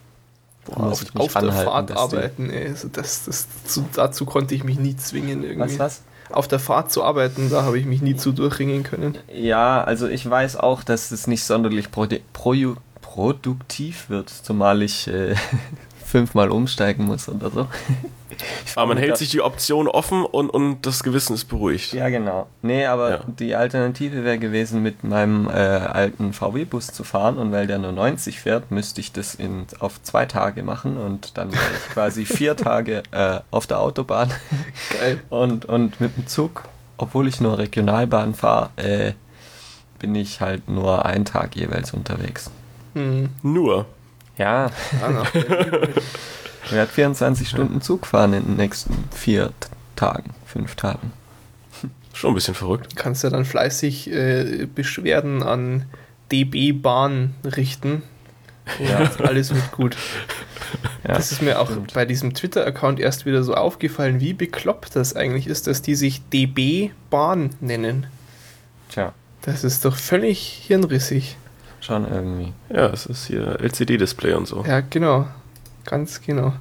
Boah, 0.66 0.84
muss 0.84 0.92
auf, 0.94 1.04
ich 1.04 1.14
mich 1.16 1.24
auf 1.24 1.34
der 1.42 1.52
Fahrt 1.52 1.92
arbeiten, 1.92 2.50
ey. 2.52 2.68
Also 2.68 2.88
das, 2.88 3.26
das, 3.26 3.48
zu, 3.66 3.84
dazu 3.96 4.26
konnte 4.26 4.54
ich 4.54 4.64
mich 4.64 4.78
nie 4.78 4.96
zwingen 4.96 5.44
irgendwie. 5.44 5.80
Was, 5.80 5.80
was? 5.80 6.02
Auf 6.30 6.48
der 6.48 6.60
Fahrt 6.60 6.92
zu 6.92 7.04
arbeiten, 7.04 7.50
da 7.50 7.64
habe 7.64 7.80
ich 7.80 7.86
mich 7.86 8.02
nie 8.02 8.16
zu 8.16 8.32
durchringen 8.32 8.84
können. 8.84 9.18
Ja, 9.34 9.84
also 9.84 10.08
ich 10.08 10.30
weiß 10.30 10.56
auch, 10.58 10.84
dass 10.84 11.12
es 11.12 11.26
nicht 11.28 11.44
sonderlich 11.44 11.92
produ 11.92 12.18
proju- 12.34 12.78
produktiv 13.12 14.10
wird, 14.10 14.30
zumal 14.30 14.82
ich 14.82 15.08
äh, 15.08 15.36
fünfmal 16.06 16.50
umsteigen 16.50 17.06
muss 17.06 17.28
oder 17.28 17.50
so. 17.52 17.68
Aber 18.76 18.88
man 18.88 18.98
hält 18.98 19.18
sich 19.18 19.30
die 19.30 19.42
Option 19.42 19.88
offen 19.90 20.24
und, 20.26 20.50
und 20.50 20.86
das 20.86 21.04
Gewissen 21.04 21.34
ist 21.36 21.46
beruhigt. 21.46 21.92
Ja, 21.94 22.10
genau. 22.10 22.48
Nee, 22.64 22.86
aber 22.88 23.10
Ja. 23.12 23.20
die 23.28 23.54
Alternative 23.56 24.24
wäre 24.24 24.40
gewesen, 24.40 24.82
mit 24.82 25.04
meinem 25.04 25.48
äh, 25.48 25.52
alten 25.52 26.34
VW-Bus 26.34 26.88
zu 26.88 27.04
fahren 27.04 27.38
und 27.38 27.52
weil 27.52 27.68
der 27.68 27.78
nur 27.78 27.92
90 27.92 28.40
fährt, 28.40 28.72
müsste 28.72 29.00
ich 29.02 29.12
das 29.12 29.36
in, 29.36 29.68
auf 29.80 30.02
zwei 30.02 30.26
Tage 30.26 30.64
machen 30.64 30.98
und 30.98 31.38
dann 31.38 31.52
wäre 31.52 31.62
ich 31.86 31.94
quasi 31.94 32.26
vier 32.26 32.56
Tage 32.56 33.04
äh, 33.12 33.42
auf 33.52 33.68
der 33.68 33.80
Autobahn 33.80 34.32
Geil. 35.00 35.22
und, 35.30 35.66
und 35.66 36.00
mit 36.02 36.16
dem 36.18 36.26
Zug, 36.26 36.64
obwohl 36.98 37.28
ich 37.28 37.42
nur 37.42 37.58
Regionalbahn 37.60 38.34
fahre, 38.34 38.70
äh, 38.78 39.12
bin 40.00 40.16
ich 40.16 40.42
halt 40.42 40.68
nur 40.68 41.06
einen 41.06 41.26
Tag 41.26 41.56
jeweils 41.56 41.94
unterwegs. 41.94 42.50
Hm. 42.94 43.30
Nur. 43.44 43.86
Ja, 44.38 44.72
Ah, 45.04 45.24
ich 46.66 46.72
werde 46.72 46.92
24 46.92 47.48
Stunden 47.50 47.82
Zug 47.82 48.06
fahren 48.08 48.34
in 48.34 48.44
den 48.46 48.56
nächsten 48.58 48.94
vier 49.12 49.52
Tagen, 49.96 50.32
fünf 50.46 50.76
Tagen. 50.76 51.12
Schon 52.14 52.32
ein 52.32 52.36
bisschen 52.36 52.56
verrückt. 52.56 52.96
kannst 52.96 53.24
ja 53.24 53.30
dann 53.30 53.46
fleißig 53.46 54.12
äh, 54.12 54.68
Beschwerden 54.74 55.44
an 55.44 55.86
DB 56.32 56.72
Bahn 56.72 57.36
richten. 57.44 58.04
Ja, 58.80 59.10
alles 59.24 59.54
wird 59.54 59.72
gut. 59.72 59.96
Ja, 61.06 61.16
das 61.16 61.32
ist 61.34 61.42
mir 61.42 61.60
auch 61.60 61.70
stimmt. 61.70 61.94
bei 61.94 62.06
diesem 62.06 62.34
Twitter-Account 62.34 63.00
erst 63.00 63.26
wieder 63.26 63.44
so 63.44 63.56
aufgefallen, 63.56 64.22
wie 64.22 64.34
bekloppt 64.34 64.96
das 64.96 65.16
eigentlich 65.16 65.48
ist, 65.48 65.68
dass 65.68 65.82
die 65.82 65.96
sich 65.96 66.22
DB 66.30 66.92
Bahn 67.10 67.50
nennen. 67.60 68.06
Tja, 68.90 69.12
Das 69.42 69.66
ist 69.66 69.84
doch 69.84 69.98
völlig 69.98 70.62
hirnrissig. 70.66 71.36
Schon 71.82 72.10
irgendwie. 72.10 72.54
Ja, 72.70 72.88
es 72.88 73.06
ist 73.06 73.26
hier 73.28 73.60
LCD-Display 73.60 74.34
und 74.34 74.48
so. 74.48 74.64
Ja, 74.66 74.82
genau. 74.82 75.28
Ganz 75.86 76.22
genau. 76.22 76.54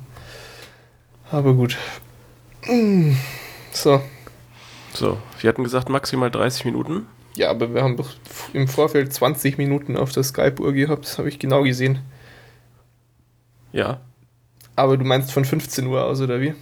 Aber 1.31 1.55
gut. 1.55 1.77
So. 3.73 4.01
So, 4.93 5.19
wir 5.41 5.49
hatten 5.49 5.63
gesagt 5.63 5.89
maximal 5.89 6.31
30 6.31 6.65
Minuten. 6.65 7.07
Ja, 7.37 7.51
aber 7.51 7.73
wir 7.75 7.83
haben 7.83 7.97
doch 7.97 8.11
im 8.53 8.67
Vorfeld 8.67 9.13
20 9.13 9.57
Minuten 9.57 9.97
auf 9.97 10.11
der 10.13 10.25
Skype-Uhr 10.25 10.73
gehabt. 10.73 11.05
Das 11.05 11.19
habe 11.19 11.29
ich 11.29 11.39
genau 11.39 11.63
gesehen. 11.63 12.01
Ja. 13.73 14.01
Aber 14.75 14.97
du 14.97 15.05
meinst 15.05 15.33
von 15.33 15.45
15 15.45 15.87
Uhr 15.87 16.03
aus, 16.05 16.21
oder 16.21 16.41
wie? 16.41 16.55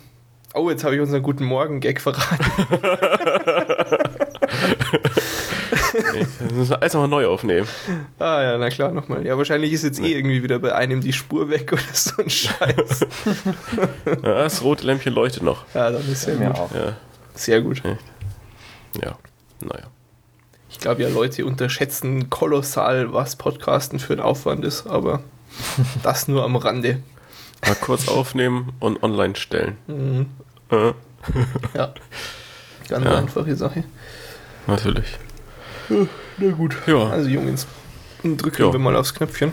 Oh, 0.53 0.69
jetzt 0.69 0.85
habe 0.85 0.95
ich 0.95 1.01
unseren 1.01 1.23
guten 1.23 1.45
Morgen-Gag 1.45 2.01
verraten. 2.01 2.45
Müssen 6.55 6.71
wir 6.71 6.81
alles 6.81 6.93
nochmal 6.95 7.09
neu 7.09 7.27
aufnehmen. 7.27 7.67
ah 8.19 8.43
ja, 8.43 8.59
na 8.59 8.69
klar, 8.71 8.93
nochmal. 8.93 9.25
Ja, 9.27 9.37
wahrscheinlich 9.39 9.73
ist 9.73 9.85
jetzt 9.85 10.01
eh 10.01 10.13
irgendwie 10.17 10.43
wieder 10.43 10.59
bei 10.59 10.75
einem 10.75 11.01
die 11.01 11.13
Spur 11.13 11.49
weg 11.51 11.73
oder 11.73 11.83
so 11.93 12.23
ein 12.23 12.31
Scheiß. 12.31 13.07
Ja, 14.23 14.35
das 14.43 14.63
rote 14.63 14.87
Lämpchen 14.87 15.13
leuchtet 15.15 15.43
noch. 15.43 15.65
ja, 15.75 15.91
dann 15.91 16.03
ist 16.11 16.23
sehr 16.23 16.37
Mir 16.37 16.49
gut. 16.49 16.57
auch. 16.59 16.75
Ja, 16.75 16.97
Sehr 17.35 17.61
gut. 17.61 17.83
ja. 17.85 19.17
Naja. 19.61 19.85
Ich 20.71 20.79
glaube 20.79 21.03
ja, 21.03 21.09
Leute 21.09 21.45
unterschätzen 21.47 22.31
kolossal, 22.31 23.13
was 23.13 23.37
Podcasten 23.37 23.99
für 23.99 24.13
ein 24.15 24.21
Aufwand 24.21 24.65
ist, 24.65 24.87
aber 24.87 25.23
das 26.03 26.29
nur 26.29 26.45
am 26.45 26.57
Rande. 26.57 27.03
Mal 27.67 27.75
kurz 27.75 28.07
aufnehmen 28.09 28.73
und 28.79 29.03
online 29.03 29.35
stellen. 29.37 29.77
Mhm. 29.89 30.27
Äh, 30.71 30.93
Ja. 31.75 31.93
Ganz 32.89 33.05
Ja. 33.05 33.17
einfache 33.17 33.57
Sache. 33.57 33.85
natürlich. 34.67 35.07
Na 36.39 36.51
gut. 36.51 36.77
Ja. 36.87 37.09
Also 37.09 37.29
Jungs, 37.29 37.67
drücken 38.23 38.63
Ja. 38.63 38.73
wir 38.73 38.79
mal 38.79 38.97
aufs 38.97 39.15
Knöpfchen. 39.15 39.53